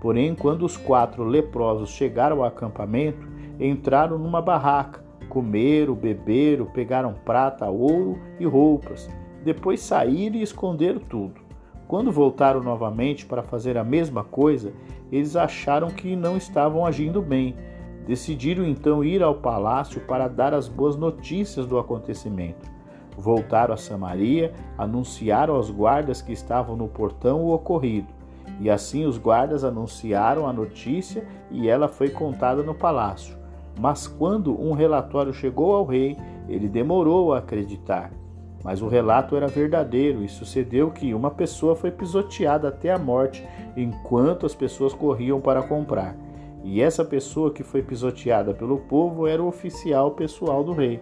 Porém, 0.00 0.34
quando 0.34 0.64
os 0.64 0.74
quatro 0.74 1.22
leprosos 1.22 1.90
chegaram 1.90 2.38
ao 2.38 2.44
acampamento, 2.44 3.28
entraram 3.60 4.16
numa 4.16 4.40
barraca, 4.40 5.04
comeram, 5.28 5.94
beberam, 5.94 6.64
pegaram 6.64 7.12
prata, 7.12 7.68
ouro 7.68 8.18
e 8.40 8.46
roupas. 8.46 9.06
Depois 9.44 9.80
saíram 9.80 10.36
e 10.36 10.42
esconderam 10.42 10.98
tudo. 10.98 11.42
Quando 11.86 12.10
voltaram 12.10 12.62
novamente 12.62 13.26
para 13.26 13.42
fazer 13.42 13.76
a 13.76 13.84
mesma 13.84 14.24
coisa, 14.24 14.72
eles 15.12 15.36
acharam 15.36 15.88
que 15.88 16.16
não 16.16 16.38
estavam 16.38 16.86
agindo 16.86 17.20
bem. 17.20 17.54
Decidiram 18.06 18.64
então 18.64 19.04
ir 19.04 19.22
ao 19.22 19.34
palácio 19.34 20.00
para 20.06 20.26
dar 20.26 20.54
as 20.54 20.68
boas 20.68 20.96
notícias 20.96 21.66
do 21.66 21.78
acontecimento. 21.78 22.77
Voltaram 23.18 23.74
a 23.74 23.76
Samaria, 23.76 24.52
anunciaram 24.78 25.56
aos 25.56 25.72
guardas 25.72 26.22
que 26.22 26.32
estavam 26.32 26.76
no 26.76 26.86
portão 26.86 27.42
o 27.42 27.52
ocorrido. 27.52 28.06
E 28.60 28.70
assim 28.70 29.06
os 29.06 29.18
guardas 29.18 29.64
anunciaram 29.64 30.46
a 30.46 30.52
notícia 30.52 31.26
e 31.50 31.68
ela 31.68 31.88
foi 31.88 32.10
contada 32.10 32.62
no 32.62 32.76
palácio. 32.76 33.36
Mas 33.76 34.06
quando 34.06 34.56
um 34.60 34.72
relatório 34.72 35.34
chegou 35.34 35.74
ao 35.74 35.84
rei, 35.84 36.16
ele 36.48 36.68
demorou 36.68 37.34
a 37.34 37.38
acreditar. 37.38 38.12
Mas 38.62 38.82
o 38.82 38.88
relato 38.88 39.34
era 39.34 39.48
verdadeiro 39.48 40.22
e 40.22 40.28
sucedeu 40.28 40.92
que 40.92 41.12
uma 41.12 41.30
pessoa 41.30 41.74
foi 41.74 41.90
pisoteada 41.90 42.68
até 42.68 42.92
a 42.92 42.98
morte 42.98 43.44
enquanto 43.76 44.46
as 44.46 44.54
pessoas 44.54 44.94
corriam 44.94 45.40
para 45.40 45.62
comprar. 45.62 46.16
E 46.62 46.80
essa 46.80 47.04
pessoa 47.04 47.52
que 47.52 47.64
foi 47.64 47.82
pisoteada 47.82 48.54
pelo 48.54 48.78
povo 48.78 49.26
era 49.26 49.42
o 49.42 49.48
oficial 49.48 50.12
pessoal 50.12 50.62
do 50.62 50.72
rei. 50.72 51.00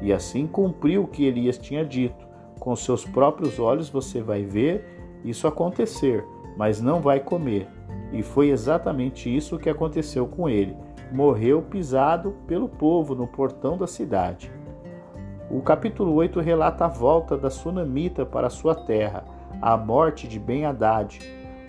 E 0.00 0.12
assim 0.12 0.46
cumpriu 0.46 1.04
o 1.04 1.08
que 1.08 1.24
Elias 1.24 1.58
tinha 1.58 1.84
dito. 1.84 2.26
Com 2.58 2.74
seus 2.74 3.04
próprios 3.04 3.58
olhos 3.58 3.88
você 3.88 4.20
vai 4.20 4.44
ver 4.44 4.84
isso 5.24 5.46
acontecer, 5.46 6.24
mas 6.56 6.80
não 6.80 7.00
vai 7.00 7.20
comer. 7.20 7.68
E 8.12 8.22
foi 8.22 8.50
exatamente 8.50 9.34
isso 9.34 9.58
que 9.58 9.68
aconteceu 9.68 10.26
com 10.26 10.48
ele. 10.48 10.76
Morreu 11.12 11.62
pisado 11.62 12.36
pelo 12.46 12.68
povo 12.68 13.14
no 13.14 13.26
portão 13.26 13.76
da 13.76 13.86
cidade. 13.86 14.50
O 15.50 15.60
capítulo 15.60 16.12
8 16.14 16.40
relata 16.40 16.86
a 16.86 16.88
volta 16.88 17.36
da 17.36 17.50
sunamita 17.50 18.26
para 18.26 18.50
sua 18.50 18.74
terra, 18.74 19.24
a 19.62 19.76
morte 19.76 20.26
de 20.26 20.40
Ben-Hadad, 20.40 21.20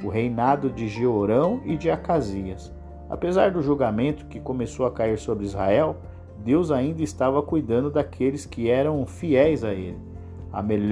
o 0.04 0.10
reinado 0.10 0.70
de 0.70 0.88
Jeorão 0.88 1.62
e 1.64 1.78
de 1.78 1.90
Acasias. 1.90 2.74
Apesar 3.10 3.52
do 3.52 3.62
julgamento 3.62 4.26
que 4.26 4.40
começou 4.40 4.86
a 4.86 4.92
cair 4.92 5.18
sobre 5.18 5.46
Israel, 5.46 5.98
Deus 6.44 6.72
ainda 6.72 7.04
estava 7.04 7.42
cuidando 7.42 7.90
daqueles 7.90 8.46
que 8.46 8.70
eram 8.70 9.06
fiéis 9.06 9.64
a 9.64 9.74
ele. 9.74 9.98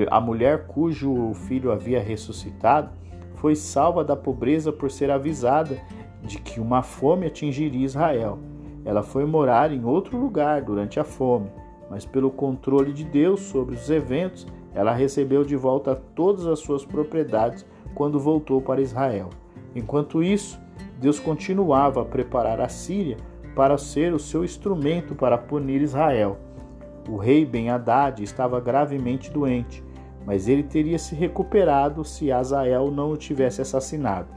A, 0.09 0.19
mulher 0.19 0.67
cujo 0.67 1.33
filho 1.33 1.71
havia 1.71 1.99
ressuscitado 1.99 2.89
foi 3.35 3.55
salva 3.55 4.03
da 4.03 4.15
pobreza 4.15 4.71
por 4.71 4.91
ser 4.91 5.09
avisada 5.09 5.77
de 6.21 6.39
que 6.39 6.59
uma 6.59 6.81
fome 6.81 7.25
atingiria 7.25 7.85
Israel. 7.85 8.37
Ela 8.83 9.01
foi 9.01 9.25
morar 9.25 9.71
em 9.71 9.83
outro 9.83 10.17
lugar 10.17 10.61
durante 10.61 10.99
a 10.99 11.03
fome, 11.03 11.49
mas 11.89 12.05
pelo 12.05 12.29
controle 12.29 12.91
de 12.91 13.03
Deus 13.03 13.41
sobre 13.41 13.75
os 13.75 13.89
eventos, 13.89 14.45
ela 14.73 14.93
recebeu 14.93 15.43
de 15.43 15.55
volta 15.55 15.95
todas 16.13 16.45
as 16.45 16.59
suas 16.59 16.85
propriedades 16.85 17.65
quando 17.95 18.19
voltou 18.19 18.61
para 18.61 18.81
Israel. 18.81 19.29
Enquanto 19.73 20.21
isso, 20.21 20.59
Deus 20.99 21.19
continuava 21.19 22.01
a 22.01 22.05
preparar 22.05 22.59
a 22.59 22.69
Síria 22.69 23.17
para 23.55 23.77
ser 23.77 24.13
o 24.13 24.19
seu 24.19 24.43
instrumento 24.43 25.15
para 25.15 25.37
punir 25.37 25.81
Israel. 25.81 26.37
O 27.09 27.17
rei 27.17 27.45
Ben-Hadad 27.45 28.21
estava 28.21 28.59
gravemente 28.59 29.31
doente, 29.31 29.83
mas 30.25 30.47
ele 30.47 30.63
teria 30.63 30.99
se 30.99 31.15
recuperado 31.15 32.03
se 32.03 32.31
Azael 32.31 32.91
não 32.91 33.11
o 33.11 33.17
tivesse 33.17 33.61
assassinado. 33.61 34.27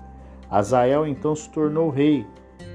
Azael 0.50 1.06
então 1.06 1.34
se 1.34 1.50
tornou 1.50 1.90
rei. 1.90 2.24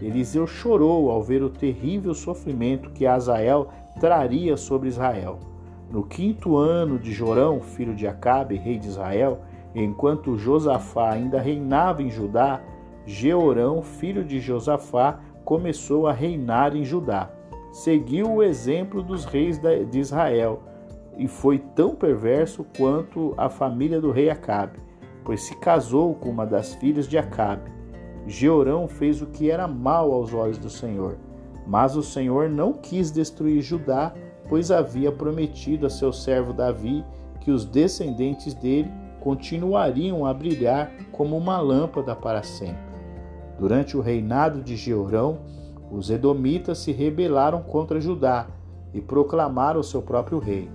Eliseu 0.02 0.46
chorou 0.46 1.10
ao 1.10 1.22
ver 1.22 1.42
o 1.44 1.50
terrível 1.50 2.14
sofrimento 2.14 2.92
que 2.92 3.06
Azael 3.06 3.70
traria 4.00 4.58
sobre 4.58 4.90
Israel. 4.90 5.40
No 5.90 6.04
quinto 6.04 6.58
ano 6.58 6.98
de 6.98 7.12
Jorão, 7.12 7.62
filho 7.62 7.96
de 7.96 8.08
Acabe, 8.08 8.56
rei 8.56 8.78
de 8.78 8.88
Israel, 8.88 9.42
enquanto 9.76 10.38
Josafá 10.38 11.12
ainda 11.12 11.40
reinava 11.40 12.02
em 12.02 12.10
Judá, 12.10 12.62
Jeorão, 13.06 13.82
filho 13.82 14.24
de 14.24 14.40
Josafá, 14.40 15.20
começou 15.44 16.08
a 16.08 16.14
reinar 16.14 16.76
em 16.76 16.84
Judá. 16.84 17.30
Seguiu 17.72 18.32
o 18.32 18.44
exemplo 18.44 19.02
dos 19.02 19.26
reis 19.26 19.60
de 19.60 20.00
Israel 20.00 20.62
e 21.18 21.28
foi 21.28 21.58
tão 21.58 21.96
perverso 21.96 22.66
quanto 22.78 23.34
a 23.38 23.50
família 23.50 24.00
do 24.00 24.12
rei 24.12 24.30
Acabe, 24.30 24.80
pois 25.24 25.42
se 25.44 25.56
casou 25.58 26.14
com 26.16 26.30
uma 26.30 26.46
das 26.46 26.74
filhas 26.76 27.08
de 27.08 27.18
Acabe. 27.18 27.72
Jeorão 28.28 28.88
fez 28.88 29.22
o 29.22 29.28
que 29.28 29.50
era 29.50 29.68
mal 29.68 30.12
aos 30.12 30.34
olhos 30.34 30.58
do 30.58 30.70
Senhor, 30.70 31.18
mas 31.68 31.96
o 31.96 32.04
Senhor 32.04 32.50
não 32.50 32.74
quis 32.74 33.12
destruir 33.12 33.62
Judá, 33.62 34.14
pois 34.48 34.72
havia 34.72 35.12
prometido 35.12 35.86
a 35.86 35.90
seu 35.90 36.14
servo 36.14 36.54
Davi 36.54 37.04
que 37.42 37.52
os 37.52 37.66
descendentes 37.66 38.54
dele 38.54 38.90
continuariam 39.20 40.26
a 40.26 40.34
brilhar 40.34 40.92
como 41.12 41.38
uma 41.38 41.60
lâmpada 41.60 42.16
para 42.16 42.44
sempre. 42.44 42.93
Durante 43.60 43.96
o 43.96 44.02
reinado 44.02 44.62
de 44.62 44.76
Jeorão, 44.76 45.40
os 45.92 46.10
edomitas 46.10 46.80
se 46.80 46.92
rebelaram 46.92 47.62
contra 47.62 48.02
Judá 48.02 48.48
e 48.94 49.00
proclamaram 49.00 49.84
seu 49.84 50.02
próprio 50.02 50.40
rei. 50.40 50.70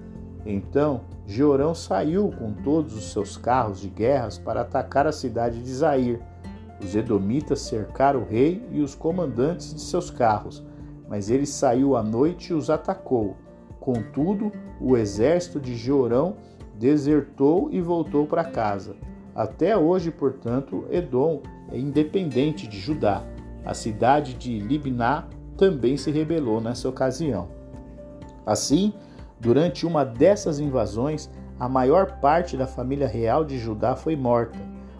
Então, 0.46 1.02
Jeorão 1.26 1.74
saiu 1.74 2.30
com 2.38 2.52
todos 2.52 2.96
os 2.96 3.12
seus 3.12 3.36
carros 3.36 3.80
de 3.80 3.88
guerras 3.88 4.38
para 4.38 4.62
atacar 4.62 5.06
a 5.06 5.12
cidade 5.12 5.62
de 5.62 5.74
Zair. 5.74 6.20
Os 6.82 6.94
edomitas 6.94 7.60
cercaram 7.60 8.20
o 8.20 8.24
rei 8.24 8.64
e 8.70 8.80
os 8.80 8.94
comandantes 8.94 9.74
de 9.74 9.80
seus 9.80 10.10
carros, 10.10 10.64
mas 11.08 11.28
ele 11.28 11.46
saiu 11.46 11.96
à 11.96 12.02
noite 12.02 12.52
e 12.52 12.54
os 12.54 12.70
atacou. 12.70 13.36
Contudo, 13.80 14.52
o 14.80 14.96
exército 14.96 15.58
de 15.58 15.74
Jeorão 15.74 16.36
desertou 16.78 17.68
e 17.72 17.80
voltou 17.80 18.26
para 18.26 18.44
casa. 18.44 18.94
Até 19.34 19.76
hoje, 19.76 20.10
portanto, 20.10 20.84
Edom 20.90 21.42
independente 21.76 22.66
de 22.66 22.78
Judá. 22.78 23.22
A 23.64 23.74
cidade 23.74 24.34
de 24.34 24.58
Libná 24.58 25.26
também 25.56 25.96
se 25.96 26.10
rebelou 26.10 26.60
nessa 26.60 26.88
ocasião. 26.88 27.48
Assim, 28.46 28.94
durante 29.38 29.84
uma 29.84 30.04
dessas 30.04 30.58
invasões, 30.58 31.28
a 31.60 31.68
maior 31.68 32.20
parte 32.20 32.56
da 32.56 32.66
família 32.66 33.06
real 33.06 33.44
de 33.44 33.58
Judá 33.58 33.96
foi 33.96 34.16
morta. 34.16 34.58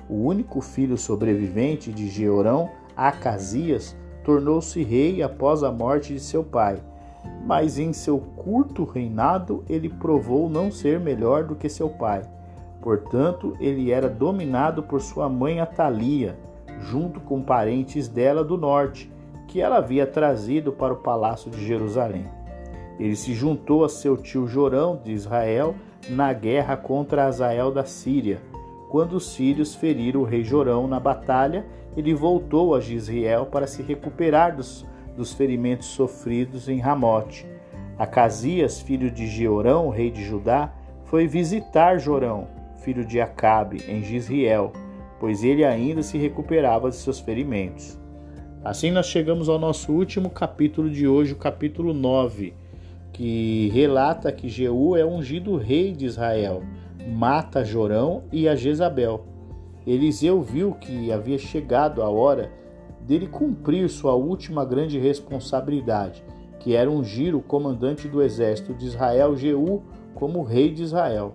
O 0.09 0.15
único 0.27 0.61
filho 0.61 0.99
sobrevivente 0.99 1.93
de 1.93 2.09
Jeorão, 2.09 2.71
Acasias, 2.97 3.97
tornou-se 4.25 4.83
rei 4.83 5.23
após 5.23 5.63
a 5.63 5.71
morte 5.71 6.13
de 6.13 6.21
seu 6.21 6.43
pai. 6.43 6.83
Mas 7.47 7.79
em 7.79 7.93
seu 7.93 8.19
curto 8.19 8.85
reinado, 8.85 9.65
ele 9.69 9.89
provou 9.89 10.51
não 10.51 10.71
ser 10.71 10.99
melhor 10.99 11.45
do 11.45 11.55
que 11.55 11.69
seu 11.69 11.89
pai. 11.89 12.23
Portanto, 12.81 13.57
ele 13.61 13.91
era 13.91 14.09
dominado 14.09 14.83
por 14.83 15.01
sua 15.01 15.29
mãe 15.29 15.61
Atalia, 15.61 16.37
junto 16.81 17.21
com 17.21 17.43
parentes 17.43 18.09
dela 18.09 18.45
do 18.45 18.57
norte, 18.57 19.11
que 19.47 19.61
ela 19.61 19.79
havia 19.79 20.07
trazido 20.07 20.73
para 20.73 20.93
o 20.93 20.99
palácio 20.99 21.51
de 21.51 21.65
Jerusalém. 21.65 22.27
Ele 22.99 23.17
se 23.17 23.33
juntou 23.33 23.85
a 23.85 23.89
seu 23.89 24.17
tio 24.17 24.47
Jorão 24.47 25.01
de 25.03 25.13
Israel 25.13 25.75
na 26.09 26.33
guerra 26.33 26.77
contra 26.77 27.27
Azael 27.27 27.71
da 27.71 27.85
Síria. 27.85 28.41
Quando 28.89 29.15
os 29.15 29.33
sírios 29.33 29.75
feriram 29.75 30.21
o 30.21 30.25
rei 30.25 30.43
Jorão 30.43 30.87
na 30.87 30.99
batalha, 30.99 31.67
ele 31.97 32.15
voltou 32.15 32.75
a 32.75 32.81
Gisrael 32.81 33.47
para 33.47 33.67
se 33.67 33.83
recuperar 33.83 34.57
dos, 34.57 34.87
dos 35.17 35.33
ferimentos 35.33 35.89
sofridos 35.89 36.69
em 36.69 36.79
Ramote. 36.79 37.47
Acasias, 37.99 38.81
filho 38.81 39.11
de 39.11 39.27
Jeorão, 39.27 39.89
rei 39.89 40.11
de 40.11 40.25
Judá, 40.25 40.73
foi 41.05 41.27
visitar 41.27 41.99
Jorão, 41.99 42.47
filho 42.77 43.05
de 43.05 43.21
Acabe, 43.21 43.83
em 43.89 44.03
Gisrael 44.03 44.73
pois 45.21 45.43
ele 45.43 45.65
ainda 45.65 46.03
se 46.03 46.17
recuperava 46.19 46.91
de 46.91 46.97
seus 46.97 47.19
ferimentos. 47.19 47.99
Assim 48.65 48.91
nós 48.91 49.07
chegamos 49.07 49.49
ao 49.49 49.59
nosso 49.59 49.93
último 49.93 50.31
capítulo 50.31 50.91
de 50.91 51.07
hoje, 51.07 51.33
o 51.33 51.37
capítulo 51.37 51.95
9, 51.95 52.55
que 53.13 53.69
relata 53.73 54.31
que 54.31 54.49
Jeú 54.49 54.97
é 54.97 55.05
ungido 55.05 55.57
rei 55.57 55.93
de 55.93 56.07
Israel, 56.07 56.63
mata 57.17 57.65
Jorão 57.65 58.25
e 58.33 58.49
a 58.49 58.55
Jezabel. 58.55 59.25
Eliseu 59.87 60.43
viu 60.43 60.75
que 60.75 61.11
havia 61.11 61.39
chegado 61.39 62.03
a 62.03 62.09
hora 62.11 62.51
dele 63.01 63.27
cumprir 63.27 63.89
sua 63.89 64.15
última 64.15 64.65
grande 64.65 64.99
responsabilidade, 64.99 66.23
que 66.61 66.75
era 66.75 66.91
ungir 66.91 67.35
o 67.35 67.41
comandante 67.41 68.07
do 68.07 68.23
exército 68.23 68.75
de 68.75 68.87
Israel, 68.87 69.35
Jeú, 69.37 69.83
como 70.15 70.43
rei 70.43 70.71
de 70.71 70.83
Israel. 70.83 71.35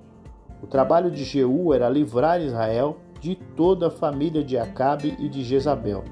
O 0.62 0.67
trabalho 0.67 1.10
de 1.10 1.24
Jeú 1.24 1.74
era 1.74 1.89
livrar 1.89 2.41
Israel 2.41 2.98
de 3.23 3.36
toda 3.36 3.88
a 3.88 3.89
família 3.89 4.43
de 4.43 4.57
Acabe 4.57 5.15
e 5.17 5.29
de 5.29 5.45
Jezabel. 5.45 6.03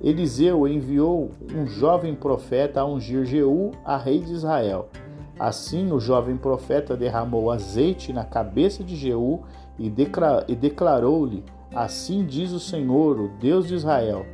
Eliseu 0.00 0.68
enviou 0.68 1.32
um 1.52 1.66
jovem 1.66 2.14
profeta 2.14 2.80
a 2.80 2.84
ungir 2.84 3.24
Jeú, 3.24 3.72
a 3.84 3.96
rei 3.96 4.20
de 4.20 4.32
Israel. 4.32 4.88
Assim, 5.36 5.90
o 5.90 5.98
jovem 5.98 6.36
profeta 6.36 6.96
derramou 6.96 7.50
azeite 7.50 8.12
na 8.12 8.24
cabeça 8.24 8.84
de 8.84 8.94
Jeú 8.94 9.40
e 9.76 9.90
declarou-lhe: 10.54 11.42
Assim 11.74 12.24
diz 12.24 12.52
o 12.52 12.60
Senhor, 12.60 13.18
o 13.18 13.28
Deus 13.40 13.66
de 13.66 13.74
Israel: 13.74 14.24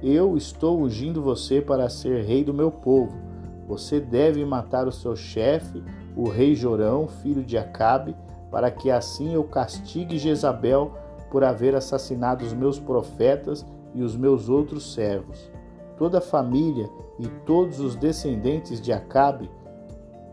Eu 0.00 0.36
estou 0.36 0.80
ungindo 0.80 1.20
você 1.20 1.60
para 1.60 1.88
ser 1.88 2.22
rei 2.22 2.44
do 2.44 2.54
meu 2.54 2.70
povo. 2.70 3.18
Você 3.66 3.98
deve 3.98 4.44
matar 4.44 4.86
o 4.86 4.92
seu 4.92 5.16
chefe, 5.16 5.82
o 6.14 6.28
rei 6.28 6.54
Jorão, 6.54 7.08
filho 7.08 7.42
de 7.42 7.58
Acabe, 7.58 8.14
para 8.48 8.70
que 8.70 8.92
assim 8.92 9.34
eu 9.34 9.42
castigue 9.42 10.18
Jezabel 10.18 10.92
por 11.36 11.44
haver 11.44 11.74
assassinado 11.74 12.46
os 12.46 12.54
meus 12.54 12.78
profetas 12.78 13.66
e 13.94 14.02
os 14.02 14.16
meus 14.16 14.48
outros 14.48 14.94
servos. 14.94 15.52
Toda 15.98 16.16
a 16.16 16.22
família 16.22 16.88
e 17.18 17.28
todos 17.44 17.78
os 17.78 17.94
descendentes 17.94 18.80
de 18.80 18.90
Acabe 18.90 19.50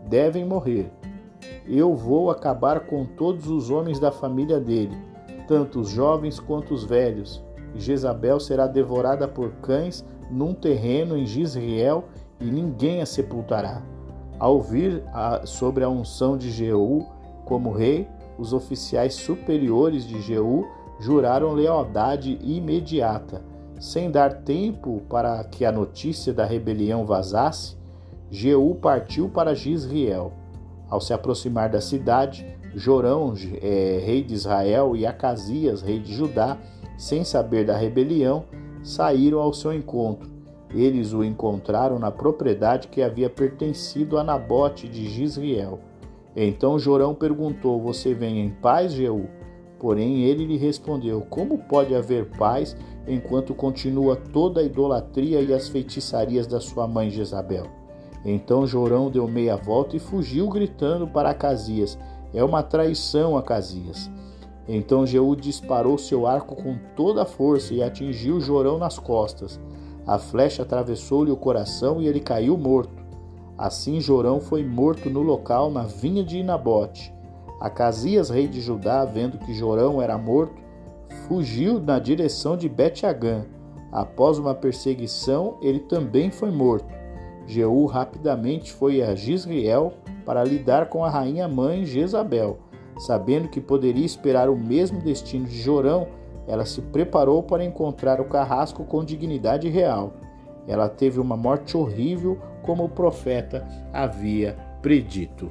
devem 0.08 0.46
morrer. 0.46 0.90
Eu 1.68 1.94
vou 1.94 2.30
acabar 2.30 2.86
com 2.86 3.04
todos 3.04 3.48
os 3.48 3.68
homens 3.68 4.00
da 4.00 4.10
família 4.10 4.58
dele, 4.58 4.96
tanto 5.46 5.80
os 5.80 5.90
jovens 5.90 6.40
quanto 6.40 6.72
os 6.72 6.84
velhos. 6.84 7.44
Jezabel 7.74 8.40
será 8.40 8.66
devorada 8.66 9.28
por 9.28 9.50
cães 9.56 10.02
num 10.30 10.54
terreno 10.54 11.18
em 11.18 11.26
Gisrael 11.26 12.04
e 12.40 12.46
ninguém 12.46 13.02
a 13.02 13.06
sepultará. 13.06 13.82
Ao 14.38 14.54
ouvir 14.54 15.02
sobre 15.44 15.84
a 15.84 15.88
unção 15.90 16.38
de 16.38 16.50
Jeú 16.50 17.04
como 17.44 17.72
rei, 17.72 18.08
os 18.38 18.54
oficiais 18.54 19.12
superiores 19.12 20.06
de 20.06 20.18
Jeú 20.22 20.66
juraram 20.98 21.52
lealdade 21.52 22.38
imediata. 22.42 23.42
Sem 23.78 24.10
dar 24.10 24.42
tempo 24.42 25.02
para 25.08 25.42
que 25.44 25.64
a 25.64 25.72
notícia 25.72 26.32
da 26.32 26.44
rebelião 26.44 27.04
vazasse, 27.04 27.76
Jeú 28.30 28.74
partiu 28.76 29.28
para 29.28 29.54
Gisrael. 29.54 30.32
Ao 30.88 31.00
se 31.00 31.12
aproximar 31.12 31.68
da 31.68 31.80
cidade, 31.80 32.46
Jorão, 32.74 33.34
é, 33.60 34.00
rei 34.04 34.22
de 34.22 34.34
Israel, 34.34 34.96
e 34.96 35.06
Acasias, 35.06 35.82
rei 35.82 35.98
de 35.98 36.14
Judá, 36.14 36.56
sem 36.96 37.24
saber 37.24 37.64
da 37.66 37.76
rebelião, 37.76 38.44
saíram 38.82 39.40
ao 39.40 39.52
seu 39.52 39.72
encontro. 39.72 40.30
Eles 40.70 41.12
o 41.12 41.22
encontraram 41.22 41.98
na 41.98 42.10
propriedade 42.10 42.88
que 42.88 43.00
havia 43.00 43.30
pertencido 43.30 44.18
a 44.18 44.24
Nabote 44.24 44.88
de 44.88 45.08
Gisrael. 45.08 45.78
Então 46.34 46.78
Jorão 46.78 47.14
perguntou: 47.14 47.80
Você 47.80 48.12
vem 48.12 48.40
em 48.40 48.50
paz, 48.50 48.92
Jeú? 48.92 49.28
Porém 49.84 50.22
ele 50.22 50.46
lhe 50.46 50.56
respondeu: 50.56 51.20
Como 51.28 51.58
pode 51.58 51.94
haver 51.94 52.30
paz 52.38 52.74
enquanto 53.06 53.52
continua 53.52 54.16
toda 54.16 54.62
a 54.62 54.64
idolatria 54.64 55.42
e 55.42 55.52
as 55.52 55.68
feitiçarias 55.68 56.46
da 56.46 56.58
sua 56.58 56.88
mãe 56.88 57.10
Jezabel? 57.10 57.66
Então 58.24 58.66
Jorão 58.66 59.10
deu 59.10 59.28
meia 59.28 59.58
volta 59.58 59.94
e 59.94 59.98
fugiu, 59.98 60.48
gritando 60.48 61.06
para 61.06 61.28
Acasias: 61.28 61.98
É 62.32 62.42
uma 62.42 62.62
traição, 62.62 63.36
Acasias. 63.36 64.10
Então 64.66 65.06
Jeú 65.06 65.36
disparou 65.36 65.98
seu 65.98 66.26
arco 66.26 66.56
com 66.56 66.78
toda 66.96 67.20
a 67.20 67.26
força 67.26 67.74
e 67.74 67.82
atingiu 67.82 68.40
Jorão 68.40 68.78
nas 68.78 68.98
costas. 68.98 69.60
A 70.06 70.18
flecha 70.18 70.62
atravessou-lhe 70.62 71.30
o 71.30 71.36
coração 71.36 72.00
e 72.00 72.08
ele 72.08 72.20
caiu 72.20 72.56
morto. 72.56 73.04
Assim 73.58 74.00
Jorão 74.00 74.40
foi 74.40 74.64
morto 74.64 75.10
no 75.10 75.20
local, 75.20 75.70
na 75.70 75.82
vinha 75.82 76.24
de 76.24 76.38
Inabote. 76.38 77.13
Acasias, 77.60 78.30
rei 78.30 78.46
de 78.46 78.60
Judá, 78.60 79.04
vendo 79.04 79.38
que 79.38 79.54
Jorão 79.54 80.00
era 80.02 80.18
morto, 80.18 80.62
fugiu 81.28 81.80
na 81.80 81.98
direção 81.98 82.56
de 82.56 82.68
Bet-Agã. 82.68 83.44
Após 83.90 84.38
uma 84.38 84.54
perseguição, 84.54 85.56
ele 85.62 85.80
também 85.80 86.30
foi 86.30 86.50
morto. 86.50 86.92
Jeú 87.46 87.86
rapidamente 87.86 88.72
foi 88.72 89.02
a 89.02 89.14
Gisrael 89.14 89.92
para 90.24 90.42
lidar 90.42 90.88
com 90.88 91.04
a 91.04 91.10
rainha 91.10 91.46
mãe 91.46 91.84
Jezabel. 91.84 92.58
Sabendo 92.98 93.48
que 93.48 93.60
poderia 93.60 94.04
esperar 94.04 94.48
o 94.48 94.56
mesmo 94.56 95.00
destino 95.00 95.46
de 95.46 95.60
Jorão, 95.60 96.06
ela 96.46 96.64
se 96.64 96.80
preparou 96.80 97.42
para 97.42 97.64
encontrar 97.64 98.20
o 98.20 98.26
carrasco 98.26 98.84
com 98.84 99.04
dignidade 99.04 99.68
real. 99.68 100.14
Ela 100.66 100.88
teve 100.88 101.20
uma 101.20 101.36
morte 101.36 101.76
horrível, 101.76 102.38
como 102.62 102.84
o 102.84 102.88
profeta 102.88 103.66
havia 103.92 104.56
predito. 104.80 105.50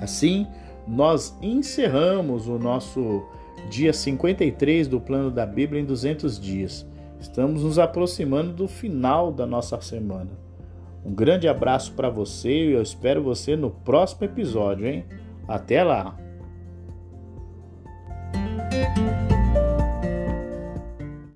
Assim, 0.00 0.46
nós 0.88 1.36
encerramos 1.42 2.48
o 2.48 2.58
nosso 2.58 3.22
dia 3.68 3.92
53 3.92 4.88
do 4.88 4.98
plano 4.98 5.30
da 5.30 5.44
Bíblia 5.44 5.82
em 5.82 5.84
200 5.84 6.40
dias. 6.40 6.86
Estamos 7.20 7.62
nos 7.62 7.78
aproximando 7.78 8.52
do 8.52 8.66
final 8.66 9.30
da 9.30 9.44
nossa 9.44 9.78
semana. 9.80 10.30
Um 11.04 11.12
grande 11.12 11.46
abraço 11.46 11.92
para 11.92 12.08
você 12.08 12.50
e 12.50 12.72
eu 12.72 12.82
espero 12.82 13.22
você 13.22 13.56
no 13.56 13.70
próximo 13.70 14.24
episódio, 14.24 14.86
hein? 14.86 15.04
Até 15.46 15.82
lá! 15.82 16.27